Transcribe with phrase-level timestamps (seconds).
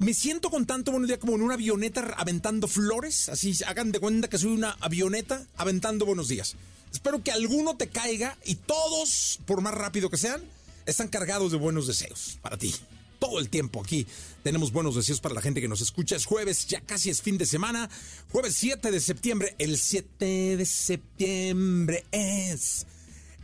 [0.00, 3.28] Me siento con tanto buenos días como en una avioneta aventando flores.
[3.28, 6.56] Así hagan de cuenta que soy una avioneta aventando buenos días.
[6.90, 10.40] Espero que alguno te caiga y todos, por más rápido que sean,
[10.86, 12.74] están cargados de buenos deseos para ti.
[13.18, 14.06] Todo el tiempo aquí
[14.42, 16.16] tenemos buenos deseos para la gente que nos escucha.
[16.16, 17.90] Es jueves, ya casi es fin de semana.
[18.32, 19.54] Jueves 7 de septiembre.
[19.58, 22.86] El 7 de septiembre es.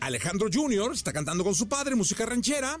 [0.00, 0.92] Alejandro Jr.
[0.92, 2.78] está cantando con su padre, música ranchera.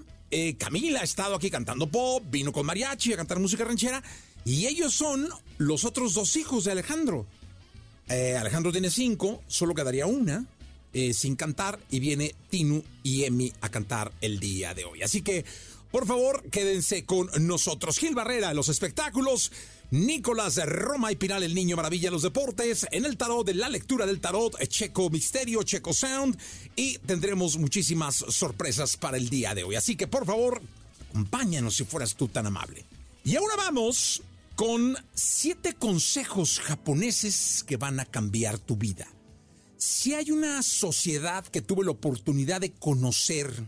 [0.58, 4.02] Camila ha estado aquí cantando pop, vino con mariachi a cantar música ranchera.
[4.44, 7.26] Y ellos son los otros dos hijos de Alejandro.
[8.08, 10.46] Eh, Alejandro tiene cinco, solo quedaría una
[10.94, 15.02] eh, sin cantar y viene Tinu y Emi a cantar el día de hoy.
[15.02, 15.44] Así que,
[15.90, 17.98] por favor, quédense con nosotros.
[17.98, 19.52] Gil Barrera, los espectáculos.
[19.90, 22.86] Nicolás Roma y Pinal, el niño maravilla, los deportes.
[22.90, 26.38] En el tarot, de la lectura del tarot, Checo Misterio, Checo Sound.
[26.76, 29.76] Y tendremos muchísimas sorpresas para el día de hoy.
[29.76, 30.60] Así que, por favor,
[31.10, 32.84] acompáñanos si fueras tú tan amable.
[33.24, 34.22] Y ahora vamos
[34.54, 39.08] con siete consejos japoneses que van a cambiar tu vida.
[39.76, 43.66] Si hay una sociedad que tuve la oportunidad de conocer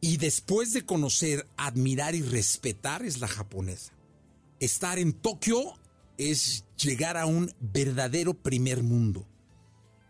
[0.00, 3.92] y después de conocer, admirar y respetar, es la japonesa.
[4.60, 5.74] Estar en Tokio
[6.16, 9.26] es llegar a un verdadero primer mundo.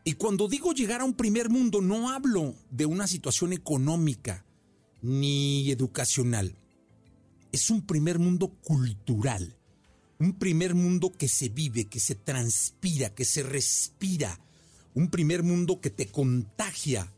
[0.04, 4.46] Y cuando digo llegar a un primer mundo, no hablo de una situación económica
[5.02, 6.56] ni educacional.
[7.52, 9.57] Es un primer mundo cultural
[10.18, 14.40] un primer mundo que se vive, que se transpira, que se respira,
[14.94, 17.12] un primer mundo que te contagia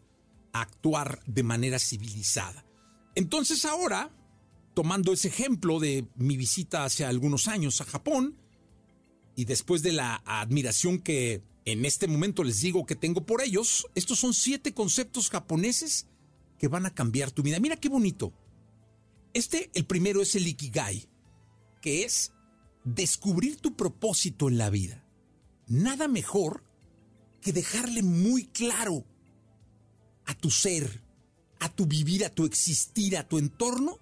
[0.53, 2.65] a actuar de manera civilizada.
[3.15, 4.11] Entonces ahora,
[4.75, 8.37] tomando ese ejemplo de mi visita hace algunos años a Japón,
[9.35, 13.87] y después de la admiración que en este momento les digo que tengo por ellos,
[13.95, 16.07] estos son siete conceptos japoneses
[16.59, 17.59] que van a cambiar tu vida.
[17.61, 18.35] Mira qué bonito.
[19.33, 21.09] Este, el primero es el Ikigai,
[21.81, 22.33] que es
[22.85, 25.05] descubrir tu propósito en la vida.
[25.67, 26.65] Nada mejor
[27.41, 29.05] que dejarle muy claro
[30.27, 31.03] a tu ser,
[31.59, 33.99] a tu vivir, a tu existir, a tu entorno,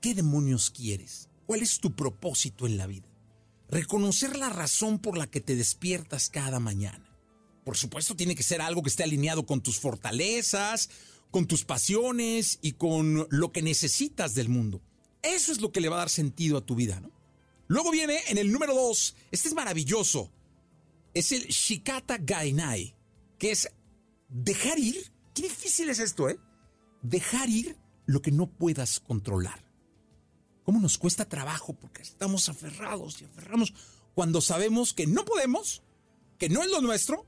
[0.00, 3.06] qué demonios quieres, cuál es tu propósito en la vida.
[3.68, 7.04] Reconocer la razón por la que te despiertas cada mañana.
[7.64, 10.88] Por supuesto, tiene que ser algo que esté alineado con tus fortalezas,
[11.32, 14.80] con tus pasiones y con lo que necesitas del mundo.
[15.22, 17.10] Eso es lo que le va a dar sentido a tu vida, ¿no?
[17.68, 20.30] Luego viene en el número 2, este es maravilloso,
[21.14, 22.94] es el Shikata Gainai,
[23.38, 23.68] que es
[24.28, 26.38] dejar ir, qué difícil es esto, ¿eh?
[27.02, 27.76] Dejar ir
[28.06, 29.64] lo que no puedas controlar.
[30.64, 31.74] ¿Cómo nos cuesta trabajo?
[31.74, 33.72] Porque estamos aferrados y aferramos
[34.14, 35.82] cuando sabemos que no podemos,
[36.38, 37.26] que no es lo nuestro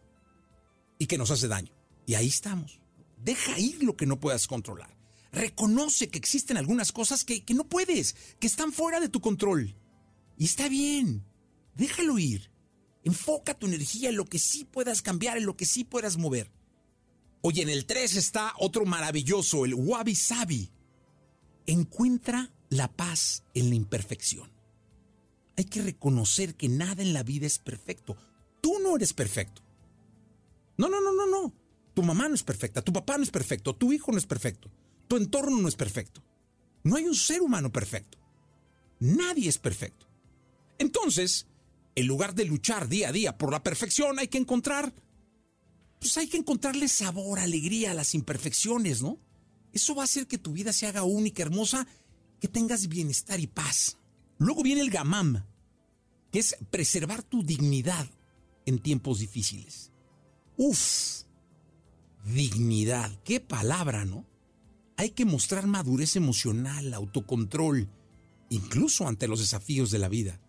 [0.99, 1.73] y que nos hace daño.
[2.07, 2.81] Y ahí estamos.
[3.19, 4.97] Deja ir lo que no puedas controlar.
[5.33, 9.77] Reconoce que existen algunas cosas que, que no puedes, que están fuera de tu control.
[10.39, 11.25] Y está bien,
[11.75, 12.51] déjalo ir.
[13.03, 16.51] Enfoca tu energía en lo que sí puedas cambiar, en lo que sí puedas mover.
[17.43, 20.71] Oye, en el 3 está otro maravilloso, el Wabi Sabi.
[21.67, 24.51] Encuentra la paz en la imperfección.
[25.57, 28.17] Hay que reconocer que nada en la vida es perfecto.
[28.61, 29.63] Tú no eres perfecto.
[30.77, 31.53] No, no, no, no, no.
[31.95, 34.71] Tu mamá no es perfecta, tu papá no es perfecto, tu hijo no es perfecto,
[35.09, 36.23] tu entorno no es perfecto.
[36.85, 38.19] No hay un ser humano perfecto.
[39.01, 40.08] Nadie es perfecto.
[40.79, 41.47] Entonces,
[41.95, 44.95] en lugar de luchar día a día por la perfección, hay que encontrar
[45.99, 49.19] pues hay que encontrarle sabor, alegría a las imperfecciones, ¿no?
[49.73, 51.87] Eso va a hacer que tu vida se haga única, hermosa,
[52.41, 53.99] que tengas bienestar y paz.
[54.39, 55.45] Luego viene el gamam,
[56.31, 58.09] que es preservar tu dignidad
[58.65, 59.93] en tiempos difíciles.
[60.57, 61.23] Uf,
[62.25, 64.25] dignidad, qué palabra, ¿no?
[64.97, 67.89] Hay que mostrar madurez emocional, autocontrol,
[68.51, 70.41] incluso ante los desafíos de la vida.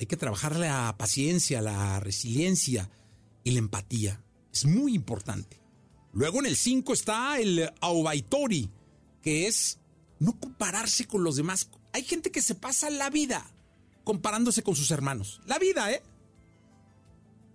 [0.00, 2.88] Hay que trabajar la paciencia, la resiliencia
[3.44, 4.24] y la empatía.
[4.50, 5.60] Es muy importante.
[6.14, 8.70] Luego en el 5 está el Aubaitori,
[9.20, 9.78] que es
[10.18, 11.68] no compararse con los demás.
[11.92, 13.46] Hay gente que se pasa la vida
[14.02, 15.42] comparándose con sus hermanos.
[15.44, 16.02] La vida, ¿eh?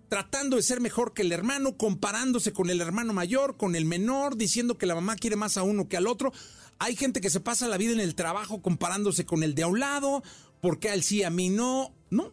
[0.08, 4.36] Tratando de ser mejor que el hermano, comparándose con el hermano mayor, con el menor,
[4.36, 6.32] diciendo que la mamá quiere más a uno que al otro.
[6.78, 9.66] Hay gente que se pasa la vida en el trabajo comparándose con el de a
[9.66, 10.22] un lado,
[10.62, 11.95] porque a él sí, a mí no.
[12.10, 12.32] No,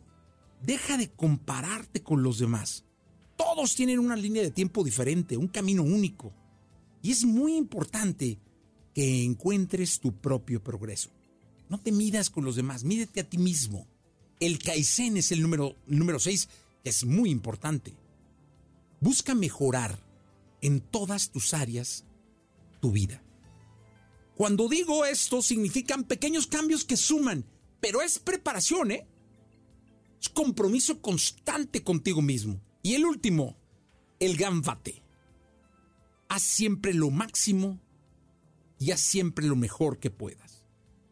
[0.61, 2.85] deja de compararte con los demás.
[3.37, 6.33] Todos tienen una línea de tiempo diferente, un camino único.
[7.01, 8.39] Y es muy importante
[8.93, 11.09] que encuentres tu propio progreso.
[11.69, 13.87] No te midas con los demás, mídete a ti mismo.
[14.39, 16.49] El Kaizen es el número 6,
[16.83, 17.95] que es muy importante.
[18.99, 19.99] Busca mejorar
[20.61, 22.05] en todas tus áreas
[22.79, 23.23] tu vida.
[24.35, 27.45] Cuando digo esto, significan pequeños cambios que suman,
[27.79, 29.07] pero es preparación, ¿eh?
[30.29, 32.61] Compromiso constante contigo mismo.
[32.81, 33.57] Y el último,
[34.19, 35.03] el gambate.
[36.29, 37.79] Haz siempre lo máximo
[38.79, 40.63] y haz siempre lo mejor que puedas.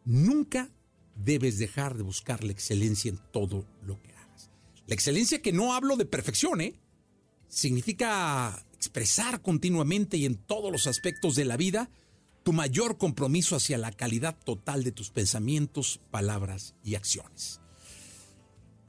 [0.04, 0.72] Nunca
[1.16, 4.50] debes dejar de buscar la excelencia en todo lo que hagas.
[4.88, 6.80] La excelencia que no hablo de perfección, ¿eh?
[7.48, 11.90] Significa expresar continuamente y en todos los aspectos de la vida
[12.44, 17.61] tu mayor compromiso hacia la calidad total de tus pensamientos, palabras y acciones.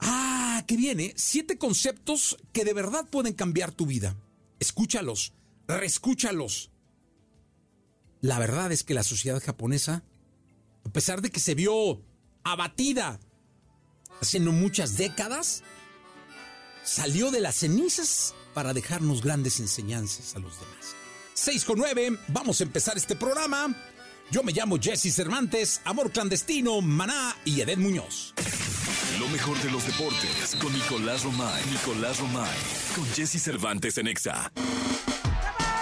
[0.03, 1.13] Ah, qué viene.
[1.15, 4.15] Siete conceptos que de verdad pueden cambiar tu vida.
[4.59, 5.33] Escúchalos,
[5.67, 6.71] reescúchalos.
[8.21, 10.03] La verdad es que la sociedad japonesa,
[10.85, 12.01] a pesar de que se vio
[12.43, 13.19] abatida
[14.21, 15.63] hace no muchas décadas,
[16.83, 20.95] salió de las cenizas para dejarnos grandes enseñanzas a los demás.
[21.33, 23.75] 6 con 9, vamos a empezar este programa.
[24.31, 28.33] Yo me llamo Jesse Cervantes, Amor Clandestino, Maná y Edén Muñoz.
[29.19, 31.63] Lo mejor de los deportes con Nicolás Romay.
[31.69, 32.57] Nicolás Romay.
[32.95, 34.51] Con Jesse Cervantes en Exa.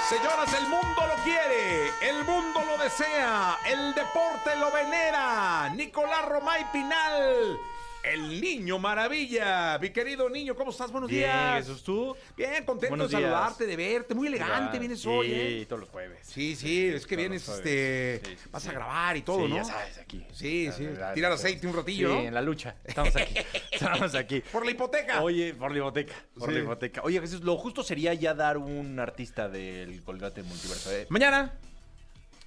[0.09, 5.69] Señoras, el mundo lo quiere, el mundo lo desea, el deporte lo venera.
[5.69, 7.57] Nicolás Romay Pinal.
[8.03, 9.77] El niño maravilla.
[9.79, 10.91] Mi querido niño, ¿cómo estás?
[10.91, 11.57] Buenos Bien, días.
[11.67, 12.15] Jesús, ¿tú?
[12.35, 13.29] Bien, contento Buenos de días.
[13.29, 14.15] saludarte, de verte.
[14.15, 15.65] Muy elegante vienes sí, hoy, ¿eh?
[15.69, 16.17] todos los jueves.
[16.23, 18.21] Sí, sí, es que vienes, este.
[18.25, 19.55] Sí, vas a grabar y todo, Sí, ¿no?
[19.55, 20.25] ya sabes, aquí.
[20.33, 22.21] Sí, sí, ya, tirar aceite un ratillo, Sí, ¿no?
[22.21, 22.75] en la lucha.
[22.83, 23.35] Estamos aquí.
[23.71, 24.41] Estamos aquí.
[24.51, 25.21] Por la hipoteca.
[25.21, 26.15] Oye, por la hipoteca.
[26.39, 27.01] Por la hipoteca.
[27.03, 30.91] Oye, Jesús, lo justo sería ya dar un artista del Colgate Multiverso.
[30.91, 31.05] ¿eh?
[31.09, 31.53] Mañana,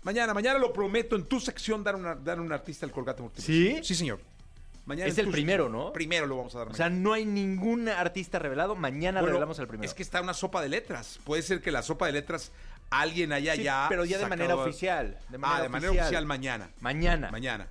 [0.02, 3.46] mañana, mañana lo prometo en tu sección dar, una, dar un artista al Colgate Multiverso.
[3.52, 3.78] ¿Sí?
[3.84, 4.18] Sí, señor.
[4.86, 5.68] Mañana Es el primero.
[5.68, 5.92] ¿no?
[5.92, 7.02] Primero lo vamos a dar O sea, mañana.
[7.02, 8.74] no hay ningún artista revelado.
[8.76, 9.88] Mañana Bueno, revelamos el primero.
[9.88, 11.18] Es que está una sopa de letras.
[11.24, 12.52] Puede ser que la sopa de letras
[12.90, 13.86] alguien haya Sí, ya.
[13.88, 15.18] pero ya de manera oficial.
[15.28, 16.70] De manera ah, de manera oficial mañana.
[16.80, 17.30] Mañana.
[17.30, 17.68] Mañana.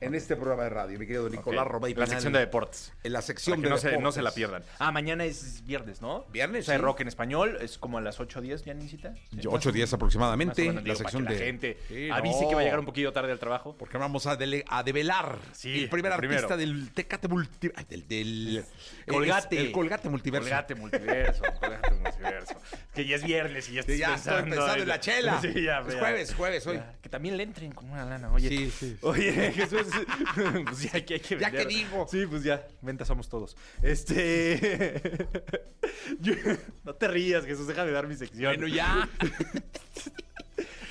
[0.00, 1.72] En este programa de radio, mi querido Nicolás Ok.
[1.72, 2.92] Romay La sección de deportes.
[3.02, 4.14] En la sección de no, se, no deportes.
[4.14, 4.62] se la pierdan.
[4.78, 6.24] Ah, mañana es viernes, ¿no?
[6.32, 6.82] Viernes, O sea, sí.
[6.82, 7.58] rock en español.
[7.60, 9.14] Es como a las 8 o 10, ¿ya necesita?
[9.32, 10.62] Yo, Ocho días aproximadamente.
[10.62, 11.38] Más o menos, la digo, para sección que de.
[11.40, 12.48] la gente Sí, avise no.
[12.48, 13.74] que va a llegar un poquito tarde al trabajo.
[13.76, 16.38] Porque vamos a, dele- a develar Sí, el primer el primero.
[16.42, 17.70] artista del Tecate Multi...
[17.74, 18.64] ay, del, del-
[19.08, 19.56] Colgate.
[19.56, 20.48] es- El Colgate Multiverso.
[20.48, 22.54] Colgate multiverso, colgate multiverso.
[22.94, 25.40] Que ya es viernes y ya estoy Ya estoy pensando en la chela.
[25.42, 26.80] Sí, ya, Es jueves, jueves hoy.
[27.02, 28.30] Que también le entren con una lana.
[28.32, 28.96] Oye, Sí, sí.
[29.02, 29.87] Oye, Jesús,
[30.66, 31.68] pues ya que hay que Ya que vender.
[31.68, 32.06] digo.
[32.10, 33.56] Sí, pues ya, venta somos todos.
[33.82, 35.12] Este.
[36.20, 36.34] Yo-
[36.84, 38.56] No te rías, Jesús, déjame dar mi sección.
[38.56, 39.08] Bueno, ya.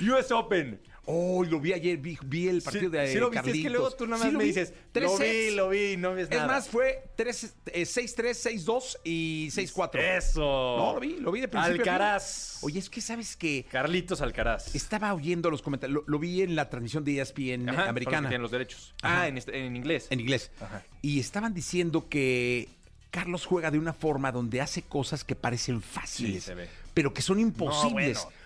[0.00, 0.80] US Open.
[1.10, 3.70] Oh, lo vi ayer, vi, vi el partido Sí, de sí lo viste, es que
[3.70, 4.50] luego tú nada Sí más lo me vi.
[4.50, 6.46] dices, Tres lo vi, lo vi, no ves Es nada.
[6.46, 10.00] más, fue tres, eh, 6-3, 6-2 y 6-4.
[10.18, 10.40] Eso.
[10.40, 11.80] No, lo vi, lo vi de principio.
[11.80, 12.58] Alcaraz.
[12.62, 14.74] Oye, es que sabes que Carlitos Alcaraz.
[14.74, 18.28] estaba oyendo los comentarios, lo, lo vi en la transmisión de ESPN Ajá, americana.
[18.28, 18.94] tienen los derechos.
[19.00, 19.22] Ajá.
[19.22, 20.08] Ah, en, este- en inglés.
[20.10, 20.50] En inglés.
[20.60, 20.82] Ajá.
[21.00, 22.68] Y estaban diciendo que
[23.10, 26.68] Carlos juega de una forma donde hace cosas que parecen fáciles, Sí, se ve.
[26.92, 28.24] pero que son imposibles.
[28.24, 28.37] bueno.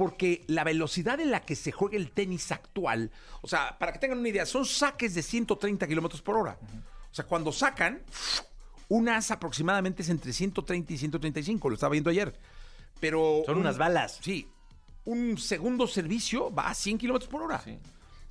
[0.00, 3.10] Porque la velocidad en la que se juega el tenis actual,
[3.42, 6.58] o sea, para que tengan una idea, son saques de 130 kilómetros por hora.
[7.10, 8.00] O sea, cuando sacan,
[8.88, 12.34] un as aproximadamente es entre 130 y 135, lo estaba viendo ayer.
[12.98, 13.42] Pero.
[13.44, 14.18] Son un- unas balas.
[14.22, 14.48] Sí.
[15.04, 17.60] Un segundo servicio va a 100 kilómetros por hora.
[17.62, 17.78] Sí.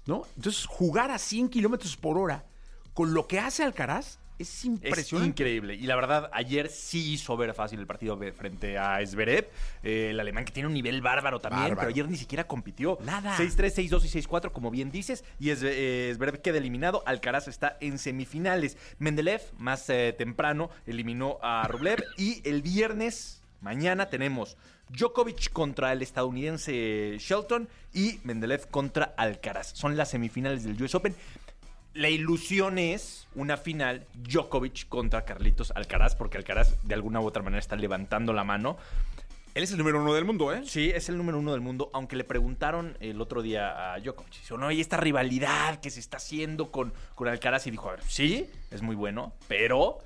[0.06, 0.24] ¿no?
[0.38, 2.46] Entonces, jugar a 100 kilómetros por hora
[2.96, 5.30] con lo que hace Alcaraz Es Es impresionante.
[5.44, 5.76] increíble.
[5.76, 9.50] Y la verdad, ayer sí hizo ver fácil el partido frente a Zverev,
[9.84, 11.80] eh, el alemán que tiene un nivel bárbaro también, Bárbaro.
[11.82, 12.98] pero ayer ni siquiera compitió.
[13.04, 13.36] Nada.
[13.38, 15.24] 6-3, 6-2 y 6-4, como bien dices.
[15.40, 17.04] Y eh, Zverev queda eliminado.
[17.06, 18.78] Alcaraz está en semifinales.
[18.98, 22.02] Mendeleev, más eh, temprano, eliminó a Rublev.
[22.18, 24.56] y el viernes, mañana, tenemos
[24.90, 29.72] Djokovic contra el estadounidense Shelton y Mendeleev contra Alcaraz.
[29.76, 31.14] Son las semifinales del US Open.
[31.94, 37.42] La ilusión es una final Djokovic contra Carlitos Alcaraz, porque Alcaraz de alguna u otra
[37.42, 38.78] manera está levantando la mano.
[39.56, 40.62] Él es el número uno del mundo, ¿eh?
[40.66, 44.32] Sí, es el número uno del mundo, aunque le preguntaron el otro día a Djokovic.
[44.32, 47.66] Dice, no, y esta rivalidad que se está haciendo con, con Alcaraz.
[47.66, 49.98] Y dijo, a ver, sí, es muy bueno, pero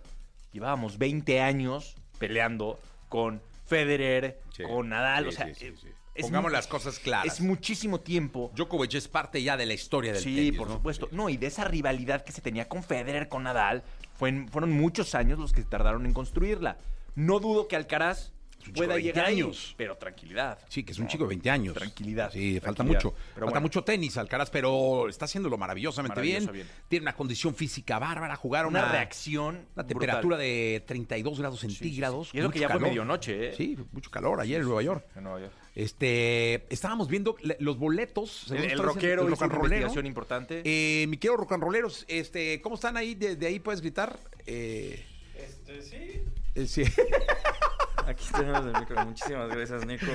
[0.53, 5.23] llevábamos 20 años peleando con Federer, Sí, con Nadal.
[5.25, 7.33] sí, o sea, sí, eh, Pongamos las cosas claras.
[7.33, 8.51] Es muchísimo tiempo.
[8.55, 10.75] Djokovic es parte ya de la historia del Sí, tenis, por ¿no?
[10.75, 11.07] supuesto.
[11.11, 13.83] No, y de esa rivalidad que se tenía con Federer, con Nadal,
[14.15, 16.77] fue- fueron muchos años los que tardaron en construirla.
[17.15, 18.31] No dudo que Alcaraz
[18.75, 19.73] pueda de 20 llegar ahí, años.
[19.75, 20.57] pero tranquilidad.
[20.69, 21.73] Sí, que es un No, chico de 20 años.
[21.73, 22.31] Tranquilidad.
[22.31, 23.11] Sí, falta mucho.
[23.33, 26.47] Falta bueno, mucho tenis, Alcaraz, pero está haciéndolo maravillosamente bien.
[26.51, 26.67] bien.
[26.87, 28.35] Tiene una condición física bárbara.
[28.35, 29.87] Jugar Una una, reacción Una brutal.
[29.87, 31.79] temperatura de 32 grados Sí, sí, sí.
[31.79, 32.29] centígrados.
[32.33, 33.53] Y eso mucho que ya fue medianoche, ¿eh?
[33.57, 35.05] Sí, mucho calor ayer en Nueva York.
[35.15, 35.53] En Nueva York.
[35.75, 38.45] Este, estábamos viendo los boletos.
[38.47, 40.61] según El, el rockero el hizo una investigación importante.
[40.65, 41.17] Eh, mi
[41.51, 43.15] and rolleros, este, ¿cómo están ahí?
[43.15, 44.19] De, de ahí puedes gritar.
[44.45, 45.03] Eh,
[45.35, 46.23] Este, sí.
[46.55, 46.83] eh, sí.
[48.05, 49.05] Aquí tenemos el micro.
[49.05, 50.05] Muchísimas gracias, Nico.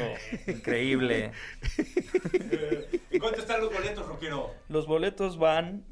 [0.46, 1.32] Increíble.
[3.10, 4.54] ¿Y cuánto están los boletos, rockero?
[4.68, 5.84] Los boletos van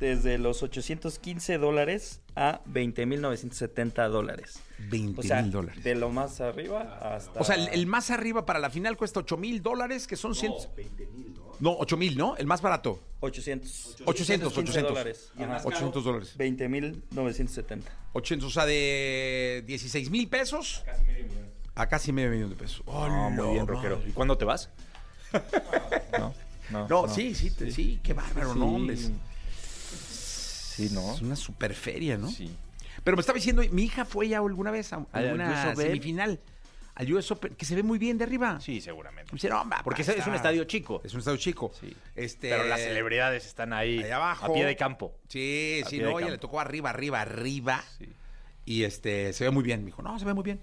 [0.00, 4.58] desde los 815 dólares a 20.970 dólares.
[4.78, 5.84] 20 O sea, mil dólares.
[5.84, 7.38] de lo más arriba hasta...
[7.38, 10.34] O sea, el, el más arriba para la final cuesta 8 mil dólares, que son
[10.34, 10.52] 100.
[11.60, 12.36] No, 8 mil, ¿no?
[12.38, 12.98] El más barato.
[13.20, 13.96] 800.
[14.06, 14.88] 800, 800.
[14.90, 15.30] dólares.
[15.38, 15.60] Ajá.
[15.64, 16.34] 800 dólares.
[16.38, 17.82] 20.970.
[18.14, 20.82] 800, o sea, de 16 mil pesos
[21.74, 22.82] a casi medio millón de pesos.
[22.86, 24.00] Oh, muy bien, rockero.
[24.08, 24.70] ¿Y cuándo te vas?
[26.18, 26.34] no,
[26.70, 26.88] no.
[26.88, 28.96] No, sí, sí, te- sí, qué bárbaro, no, hombre.
[30.84, 31.14] Es, Sí, ¿no?
[31.14, 32.28] es una super feria, ¿no?
[32.28, 32.50] Sí.
[33.04, 35.72] Pero me estaba diciendo, mi hija fue ya alguna vez a a ¿Al una US
[35.72, 35.86] Open?
[35.86, 36.40] semifinal,
[36.94, 38.60] al US Open, que se ve muy bien de arriba.
[38.60, 39.32] Sí, seguramente.
[39.32, 41.00] Me dice, no, va, Porque es, un estadio chico.
[41.04, 41.72] Es un estadio chico.
[41.80, 41.94] Sí.
[42.14, 44.46] Este, Pero las celebridades están ahí, ahí abajo.
[44.46, 45.14] a pie de campo.
[45.28, 46.32] Sí, A sí, pie de no, ella campo.
[46.32, 47.82] le tocó arriba, arriba, arriba.
[47.98, 48.06] Sí,
[48.66, 49.80] Y este, se ve muy bien.
[49.80, 50.60] Me dijo, no, se ve muy bien.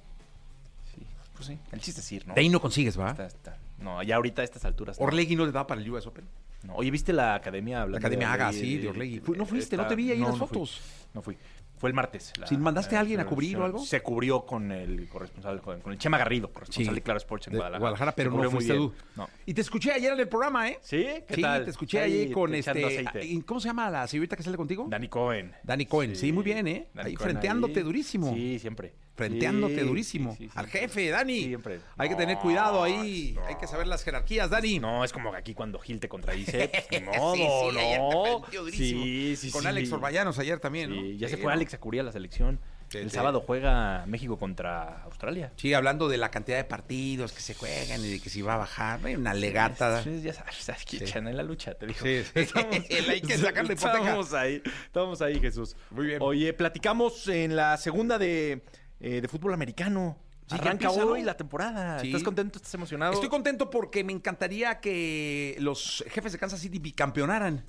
[0.95, 1.01] sí.
[1.33, 1.57] Pues sí.
[1.71, 2.33] El chiste es ir, ¿no?
[2.35, 3.11] De ahí no consigues, ¿va?
[3.11, 3.57] Está- está.
[3.79, 4.99] No, ya ahorita a estas alturas.
[4.99, 5.05] no.
[5.05, 6.25] Orlegui no le da para el US Open.
[6.63, 6.75] No.
[6.75, 7.85] Oye, ¿viste la academia?
[7.85, 8.65] La Academia de Haga, Orlegui?
[8.65, 9.19] sí, de Orlegui.
[9.19, 10.47] Fui- no fuiste, no te vi ahí en las no fui.
[10.47, 10.81] fotos.
[11.13, 11.37] No fui.
[11.77, 12.33] Fue el martes.
[12.39, 13.77] la- ¿Sí, mandaste a alguien a se- cubrir o algo?
[13.77, 16.91] Se cubrió con el corresponsal, con, el Chema Garrido, corresponsal Sí.
[16.95, 18.13] de Claro Sports en De Guadalajara.
[18.13, 18.93] pero Se no fuiste tú.
[19.15, 19.29] No.
[19.45, 20.79] Y te escuché ayer en el programa, ¿eh?
[20.81, 21.05] ¿Sí?
[21.27, 21.63] ¿Qué sí, tal?
[21.65, 22.83] te escuché ahí con este.
[22.83, 23.43] aceite.
[23.45, 24.87] ¿Cómo se llama la señorita que sale contigo?
[24.89, 25.53] Dani Cohen.
[25.63, 26.87] Dani Cohen, sí, muy bien, ¿eh?
[26.95, 27.85] Dani Ahí Cohen frenteándote ahí.
[27.85, 28.33] durísimo.
[28.33, 28.93] Sí, siempre.
[29.17, 30.35] Frenteándote Sí, durísimo.
[30.37, 31.43] sí, sí, Al jefe, Dani.
[31.45, 31.79] Siempre.
[31.97, 33.33] Hay que No, tener cuidado ahí.
[33.35, 33.45] no.
[33.47, 34.79] Hay que saber las jerarquías, Dani.
[34.79, 36.71] No, es como aquí cuando Gil te contradice.
[36.89, 38.39] pues, modo, Sí, sí, ayer te ¿no?
[38.41, 39.03] frenteó durísimo.
[39.03, 39.67] Sí, sí, Con.
[39.67, 41.01] Alex Orballanos ayer también, ¿no?
[41.17, 41.51] ya se fue ¿no?
[41.51, 42.59] Alex a cubrir a la selección.
[42.93, 45.51] El sábado juega México contra Australia.
[45.57, 48.53] Sí, hablando de la cantidad de partidos que se juegan y de que si va
[48.53, 49.01] a bajar.
[49.03, 50.01] Hay una legata.
[50.05, 50.55] Ya sabes,
[50.87, 50.97] Sí.
[51.01, 51.99] echan en la lucha, te digo.
[52.01, 52.23] Sí.
[52.89, 53.97] El hay que sacar la hipoteca.
[53.99, 55.75] Estamos ahí, estamos ahí, Jesús.
[55.89, 56.19] Muy bien.
[56.21, 58.63] Oye, platicamos en la segunda de,
[58.99, 60.17] eh, de fútbol americano.
[60.47, 61.25] Sí, Arranca empieza, hoy ¿no?
[61.25, 61.99] la temporada.
[61.99, 62.07] Sí.
[62.07, 62.57] ¿Estás contento?
[62.57, 63.13] ¿Estás emocionado?
[63.13, 67.65] Estoy contento porque me encantaría que los jefes de Kansas City bicampeonaran.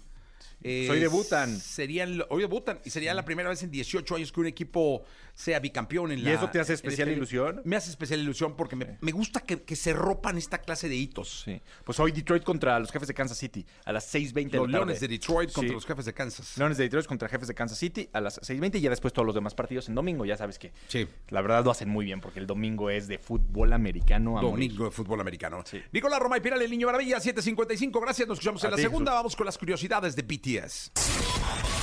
[0.63, 1.57] Eh, Hoy debutan.
[1.59, 5.05] Serían, hoy debutan y sería la primera vez en 18 años que un equipo
[5.39, 7.61] sea bicampeón en ¿Y la eso te hace especial este- ilusión?
[7.65, 10.97] Me hace especial ilusión porque me, me gusta que, que se ropan esta clase de
[10.97, 11.43] hitos.
[11.45, 11.61] Sí.
[11.85, 14.51] Pues hoy Detroit contra los jefes de Kansas City a las 6.20 de la Los
[14.51, 14.69] tarde.
[14.73, 15.75] Leones de Detroit contra Sí.
[15.75, 16.59] los jefes de Kansas.
[16.59, 19.27] Leones de Detroit contra jefes de Kansas City a las 6.20 y ya después todos
[19.27, 20.25] los demás partidos en domingo.
[20.25, 21.07] Ya sabes que Sí.
[21.29, 24.71] la verdad lo hacen muy bien porque el domingo es de fútbol americano a morir.
[24.71, 25.63] Domingo de fútbol americano.
[25.65, 25.81] Sí.
[25.93, 28.01] Nicolás Roma y Piral, el Niño Maravilla, 7.55.
[28.01, 29.13] Gracias, nos escuchamos en A la ti, segunda.
[29.13, 29.19] Jesús.
[29.21, 30.91] Vamos con las curiosidades de BTS.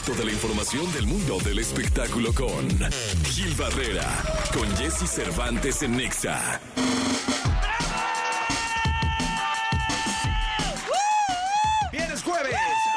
[0.06, 2.68] Toda la información del mundo del espectáculo con
[3.46, 6.60] Gil Barrera, con Jesse Cervantes en Nexa.
[11.92, 12.56] Bien, es jueves,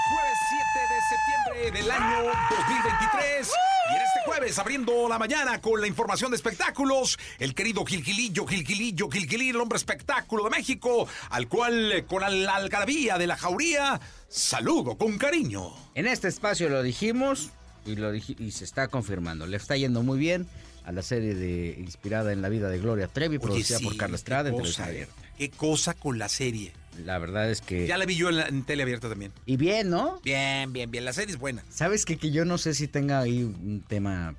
[0.09, 3.50] jueves 7 de septiembre del año 2023.
[3.90, 8.47] Y en este jueves, abriendo la mañana con la información de espectáculos, el querido Gilgilillo,
[8.47, 13.37] Gilgilillo, Gilgilín, el hombre espectáculo de México, al cual, eh, con la algarabía de la
[13.37, 15.75] jauría, saludo con cariño.
[15.95, 17.50] En este espacio lo dijimos
[17.87, 19.47] y, lo y se está confirmando.
[19.47, 20.47] Le está yendo muy bien
[20.85, 24.16] a la serie de inspirada en la vida de Gloria Trevi, producida sí, por Carla
[24.16, 25.14] Estrada en cosa, televisión abierta.
[25.37, 26.73] Qué cosa con la serie.
[27.04, 27.87] La verdad es que...
[27.87, 29.32] Ya la vi yo en, la, en tele abierta también.
[29.47, 30.20] Y bien, ¿no?
[30.25, 31.04] Bien, bien, bien.
[31.04, 31.62] La serie es buena.
[31.70, 32.16] ¿Sabes qué?
[32.16, 34.35] Que yo no sé si tenga ahí un tema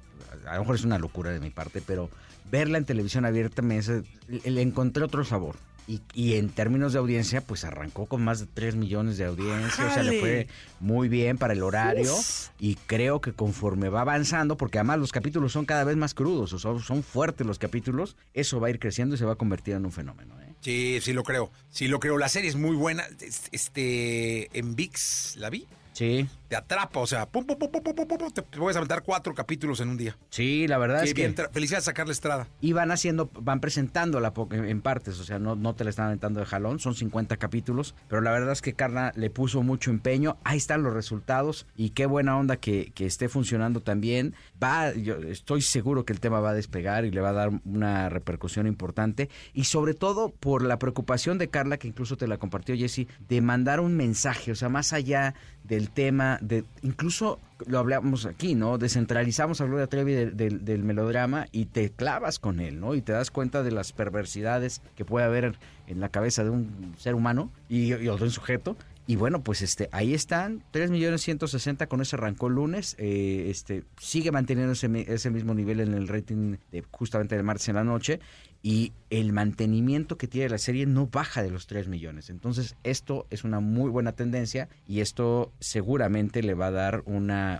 [0.46, 2.10] a lo mejor es una locura de mi parte, pero
[2.52, 5.56] verla en televisión abierta me hace- le encontré otro sabor.
[5.90, 9.88] Y, y en términos de audiencia, pues arrancó con más de 3 millones de audiencia,
[9.88, 10.48] o sea, le fue
[10.80, 12.50] muy bien para el horario Uf.
[12.60, 16.54] y creo que conforme va avanzando, porque además los capítulos son cada vez más crudos,
[16.54, 19.36] o sea, son fuertes los capítulos, eso va a ir creciendo y se va a
[19.36, 20.40] convertir en un fenómeno.
[20.42, 20.54] ¿eh?
[20.62, 21.52] Sí, sí lo creo.
[21.72, 22.20] Sí lo creo.
[22.20, 23.04] La serie es muy buena.
[23.20, 25.66] Es- Este, en VIX, ¿la vi?
[25.94, 29.04] Sí, Te atrapa, o sea, pum, pum, pum, pum, pum, pum, pum, te puedes aventar
[29.04, 30.18] cuatro capítulos en un día.
[30.30, 31.22] sí, la verdad es que...
[31.22, 32.48] bien, tra- felicidades a Carla Estrada.
[32.62, 36.06] Y van haciendo, van presentándola en en partes, o sea, no, no te la están
[36.08, 39.92] aventando de jalón, son 50 capítulos, pero la verdad es que Carla le puso mucho
[39.92, 44.34] empeño, ahí están los resultados y qué buena onda que, que esté funcionando también.
[44.64, 47.50] Va, yo estoy seguro que el tema va a despegar y le va a dar
[47.66, 52.38] una repercusión importante y sobre todo por la preocupación de Carla, que incluso te la
[52.38, 55.34] compartió Jesse, de mandar un mensaje, o sea, más allá
[55.70, 58.78] del tema, de incluso lo hablamos aquí, ¿no?
[58.78, 62.96] Descentralizamos a Gloria Trevi del, del- melodrama y te clavas con él, ¿no?
[62.96, 65.58] Y te das cuenta de las perversidades que puede haber
[65.88, 68.76] en la cabeza de un ser humano y, y o de un sujeto.
[69.08, 73.48] Y bueno, pues este, ahí están, 3 millones 160 con ese arrancó el lunes, eh,
[73.50, 77.84] este, sigue manteniendo ese mismo nivel en el rating de justamente del martes en la
[77.84, 78.20] noche
[78.62, 82.30] y el mantenimiento que tiene la serie no baja de los 3 millones.
[82.30, 87.60] Entonces, esto es una muy buena tendencia y esto seguramente le va a dar una,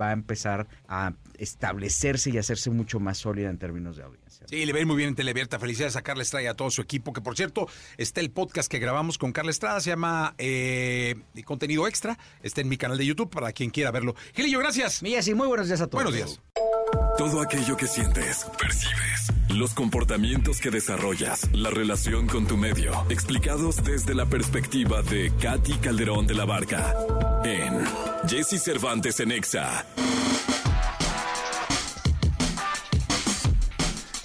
[0.00, 4.46] va a empezar a establecerse y hacerse mucho más sólida en términos de audiencia.
[4.48, 5.58] Sí, le va a ir muy bien en Teleabierta.
[5.58, 7.12] Felicidades a Carla Estrada y a todo su equipo.
[7.12, 9.80] Que por cierto, está el podcast que grabamos con Carla Estrada.
[9.80, 12.18] Se llama eh, Contenido Extra.
[12.42, 14.14] Está en mi canal de YouTube para quien quiera verlo.
[14.34, 15.02] Gilillo, gracias.
[15.02, 16.04] Milla, sí, muy buenos días a todos.
[16.04, 16.40] Buenos días.
[17.16, 23.82] Todo aquello que sientes, percibes, los comportamientos que desarrollas, la relación con tu medio, explicados
[23.82, 26.94] desde la perspectiva de Katy Calderón de la Barca
[27.44, 27.84] en
[28.28, 29.86] Jesse Cervantes en Exa.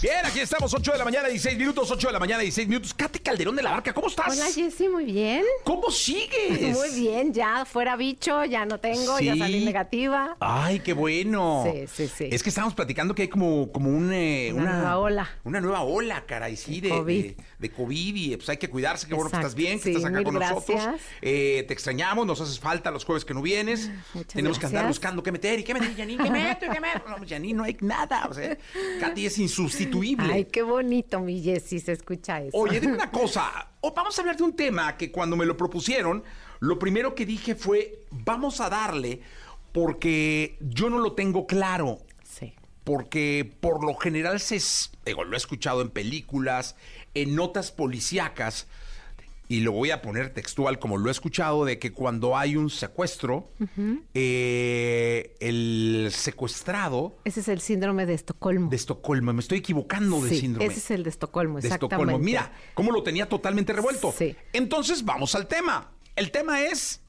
[0.01, 2.91] Bien, aquí estamos, 8 de la mañana, 16 minutos, 8 de la mañana, 16 minutos.
[2.91, 4.35] Katy Calderón de la Barca, ¿cómo estás?
[4.35, 5.43] Hola Jessy, muy bien.
[5.63, 6.75] ¿Cómo sigues?
[6.75, 10.37] Muy bien, ya fuera bicho, ya no tengo, ya salí negativa.
[10.39, 11.65] Ay, qué bueno.
[11.71, 12.29] Sí, sí, sí.
[12.31, 15.29] Es que estábamos platicando que hay como, como un, eh, Una nueva ola.
[15.43, 17.23] Una nueva ola, caray, sí, de, COVID.
[17.23, 19.83] de, de COVID y pues hay que cuidarse, qué bueno que Exacto, estás bien, que
[19.83, 20.81] sí, estás acá con nosotros.
[21.21, 23.91] Eh, te extrañamos, nos haces falta los jueves que no vienes.
[24.15, 27.07] Muchas Tenemos que andar buscando qué meter y qué meter, Janine, qué meto qué meto.
[27.07, 28.25] No, Janine, no hay nada.
[28.27, 28.57] O sea,
[28.99, 29.90] Katy es insustituible.
[30.19, 32.57] Ay, qué bonito, mi Jessy, se escucha eso.
[32.57, 33.69] Oye, dime una cosa.
[33.81, 36.23] O vamos a hablar de un tema que cuando me lo propusieron,
[36.59, 39.21] lo primero que dije fue, vamos a darle
[39.71, 41.99] porque yo no lo tengo claro.
[42.23, 42.53] Sí.
[42.83, 44.55] Porque por lo general se...
[44.57, 46.75] es- Digo, lo he escuchado en películas,
[47.13, 48.67] en notas policíacas,
[49.51, 52.69] y lo voy a poner textual como lo he escuchado, de que cuando hay un
[52.69, 53.51] secuestro,
[54.13, 58.69] eh, el secuestrado Ese es el síndrome de Estocolmo.
[58.69, 61.95] de Estocolmo, me estoy equivocando de sí, síndrome ese es el de Estocolmo, de exactamente.
[61.95, 62.23] Estocolmo.
[62.23, 64.13] Mira, cómo lo tenía totalmente revuelto.
[64.17, 64.37] Sí.
[64.53, 65.91] Entonces vamos al tema.
[66.15, 67.01] El tema es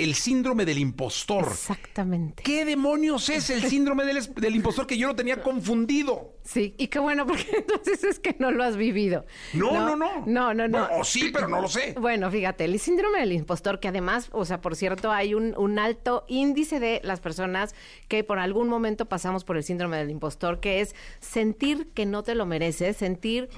[0.00, 1.46] el síndrome del impostor.
[1.50, 2.42] Exactamente.
[2.42, 6.36] ¿Qué demonios es el síndrome del, del impostor que yo lo tenía confundido?
[6.42, 9.26] Sí, y qué bueno, porque entonces es que no lo has vivido.
[9.52, 10.24] No, no, no.
[10.26, 10.86] No, no, no.
[10.86, 11.94] Bueno, o sí, pero no lo sé.
[12.00, 15.78] Bueno, fíjate, el síndrome del impostor, que además, o sea, por cierto, hay un, un
[15.78, 17.74] alto índice de las personas
[18.08, 22.22] que por algún momento pasamos por el síndrome del impostor, que es sentir que no
[22.22, 23.50] te lo mereces, sentir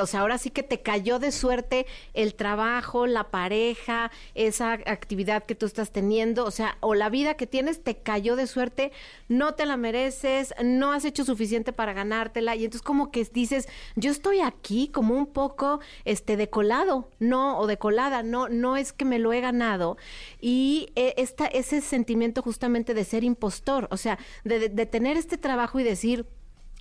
[0.00, 5.44] o sea, ahora sí que te cayó de suerte el trabajo, la pareja, esa actividad
[5.44, 8.92] que tú estás teniendo, o sea, o la vida que tienes te cayó de suerte,
[9.28, 13.68] no te la mereces, no has hecho suficiente para ganártela y entonces como que dices,
[13.96, 18.76] yo estoy aquí como un poco este de colado, no o de colada, no no
[18.76, 19.96] es que me lo he ganado
[20.40, 25.80] y eh, esta ese sentimiento justamente de ser impostor, o sea, de tener este trabajo
[25.80, 26.26] y decir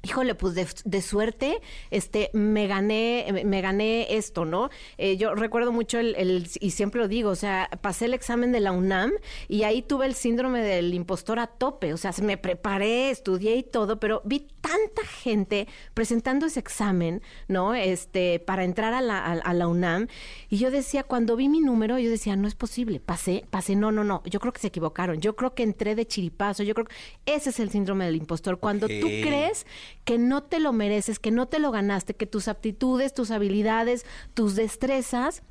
[0.02, 1.60] Híjole, pues de, de suerte,
[1.92, 4.70] este, me gané, me gané esto, ¿no?
[4.98, 8.54] Eh, yo recuerdo mucho el, el- y siempre lo digo, o sea, pasé el examen
[8.54, 9.12] de la UNAM
[9.50, 13.64] y ahí tuve el síndrome del impostor a tope, o sea, me preparé, estudié y
[13.64, 17.76] todo, pero vi tanta gente presentando ese examen, ¿no?
[17.76, 20.08] Este, para entrar a la, a, a la UNAM
[20.50, 23.92] y yo decía, cuando vi mi número, yo decía, no es posible, pasé, pasé, no,
[23.92, 26.86] no, no, yo creo que se equivocaron, yo creo que entré de chiripazo, yo creo
[26.88, 29.22] que ese es el síndrome del impostor, cuando tú Ok.
[29.24, 29.66] crees
[30.04, 34.06] que no te lo mereces, que no te lo ganaste, que tus aptitudes, tus habilidades,
[34.34, 35.44] tus destrezas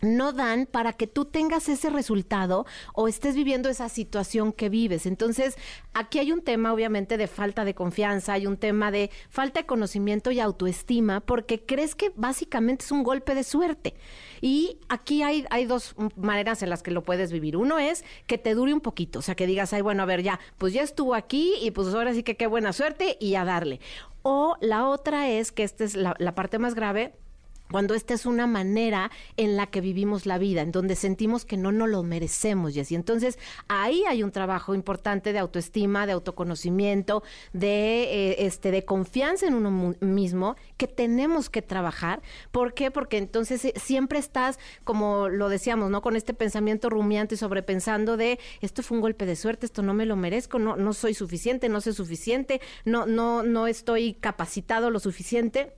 [0.00, 5.06] no dan para que tú tengas ese resultado o estés viviendo esa situación que vives.
[5.06, 5.56] Entonces,
[5.94, 9.66] aquí hay un tema obviamente de falta de confianza, hay un tema de falta de
[9.66, 13.94] conocimiento y autoestima, porque crees que básicamente es un golpe de suerte.
[14.40, 17.56] Y aquí hay, hay dos maneras en las que lo puedes vivir.
[17.56, 20.22] Uno es que te dure un poquito, o sea, que digas, ay, bueno, a ver,
[20.22, 23.44] ya, pues ya estuvo aquí y pues ahora sí que qué buena suerte y a
[23.44, 23.80] darle.
[24.22, 27.14] O la otra es, que esta es la, la parte más grave,
[27.70, 31.56] cuando esta es una manera en la que vivimos la vida, en donde sentimos que
[31.56, 32.94] no nos lo merecemos y así.
[32.94, 39.46] Entonces, ahí hay un trabajo importante de autoestima, de autoconocimiento, de eh, este de confianza
[39.46, 42.22] en uno mismo que tenemos que trabajar.
[42.50, 42.90] ¿Por qué?
[42.90, 46.02] Porque entonces eh, siempre estás, como lo decíamos, ¿no?
[46.02, 49.94] Con este pensamiento rumiante y sobrepensando de esto fue un golpe de suerte, esto no
[49.94, 54.90] me lo merezco, no, no soy suficiente, no soy suficiente, no, no, no estoy capacitado
[54.90, 55.72] lo suficiente.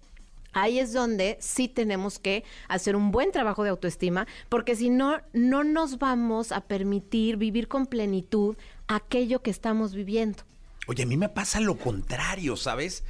[0.53, 5.21] Ahí es donde sí tenemos que hacer un buen trabajo de autoestima, porque si no,
[5.33, 8.57] no nos vamos a permitir vivir con plenitud
[8.87, 10.43] aquello que estamos viviendo.
[10.87, 13.05] Oye, a mí me pasa lo contrario, ¿sabes?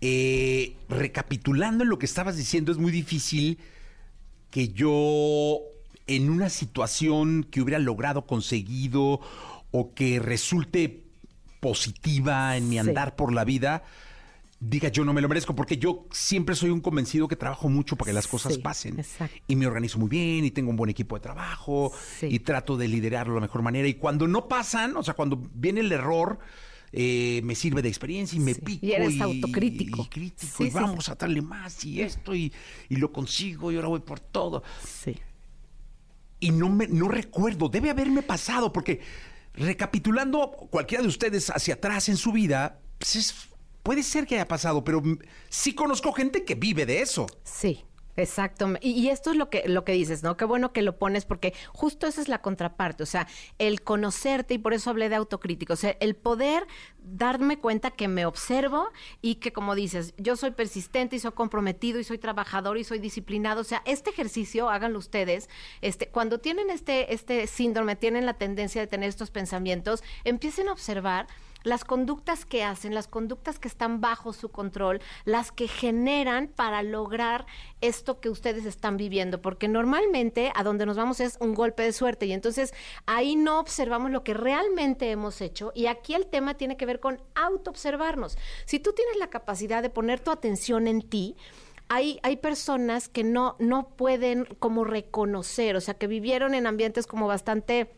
[0.00, 3.58] Eh, recapitulando en lo que estabas diciendo, es muy difícil
[4.50, 5.60] que yo
[6.08, 9.20] en una situación que hubiera logrado, conseguido
[9.70, 11.04] o que resulte
[11.60, 12.80] positiva en mi Sí.
[12.80, 13.84] andar por la vida,
[14.64, 17.96] diga yo no me lo merezco, porque yo siempre soy un convencido que trabajo mucho
[17.96, 18.98] para que las cosas Sí, pasen.
[19.00, 19.36] exacto.
[19.48, 22.26] Y me organizo muy bien y tengo un buen equipo de trabajo Sí.
[22.30, 23.88] y trato de liderarlo de la mejor manera.
[23.88, 26.38] Y cuando no pasan, o sea, cuando viene el error,
[26.92, 28.60] eh, me sirve de experiencia y me Sí.
[28.60, 28.86] pico.
[28.86, 30.02] Y eres autocrítico.
[30.02, 32.52] Y crítico, Sí, y sí, vamos a darle más y esto y,
[32.88, 34.62] y lo consigo y ahora voy por todo.
[34.86, 35.16] Sí.
[36.38, 39.00] Y no, me, no recuerdo, debe haberme pasado, porque
[39.54, 43.34] recapitulando cualquiera de ustedes hacia atrás en su vida, pues es-
[43.82, 45.02] puede ser que haya pasado, pero
[45.48, 47.26] sí conozco gente que vive de eso.
[47.44, 47.84] Sí.
[48.16, 48.74] Exacto.
[48.80, 50.36] Y, y esto es lo que, lo que dices, ¿no?
[50.36, 53.26] Qué bueno que lo pones porque justo esa es la contraparte, o sea,
[53.58, 56.66] el conocerte y por eso hablé de autocrítico, o sea, el poder
[56.98, 58.90] darme cuenta que me observo
[59.22, 62.98] y que como dices, yo soy persistente y soy comprometido y soy trabajador y soy
[62.98, 65.48] disciplinado, o sea, este ejercicio háganlo ustedes,
[65.80, 70.72] este cuando tienen este este síndrome, tienen la tendencia de tener estos pensamientos, empiecen a
[70.72, 71.28] observar
[71.64, 76.82] las conductas que hacen, las conductas que están bajo su control, las que generan para
[76.82, 77.46] lograr
[77.80, 81.92] esto que ustedes están viviendo, porque normalmente a donde nos vamos es un golpe de
[81.92, 82.26] suerte.
[82.26, 82.74] Y entonces
[83.06, 85.72] ahí no observamos lo que realmente hemos hecho.
[85.74, 88.36] Y aquí el tema tiene que ver con autoobservarnos.
[88.64, 91.36] Si tú tienes la capacidad de poner tu atención en ti,
[91.88, 97.06] hay, hay personas que no, no pueden como reconocer, o sea, que vivieron en ambientes
[97.06, 97.92] como bastante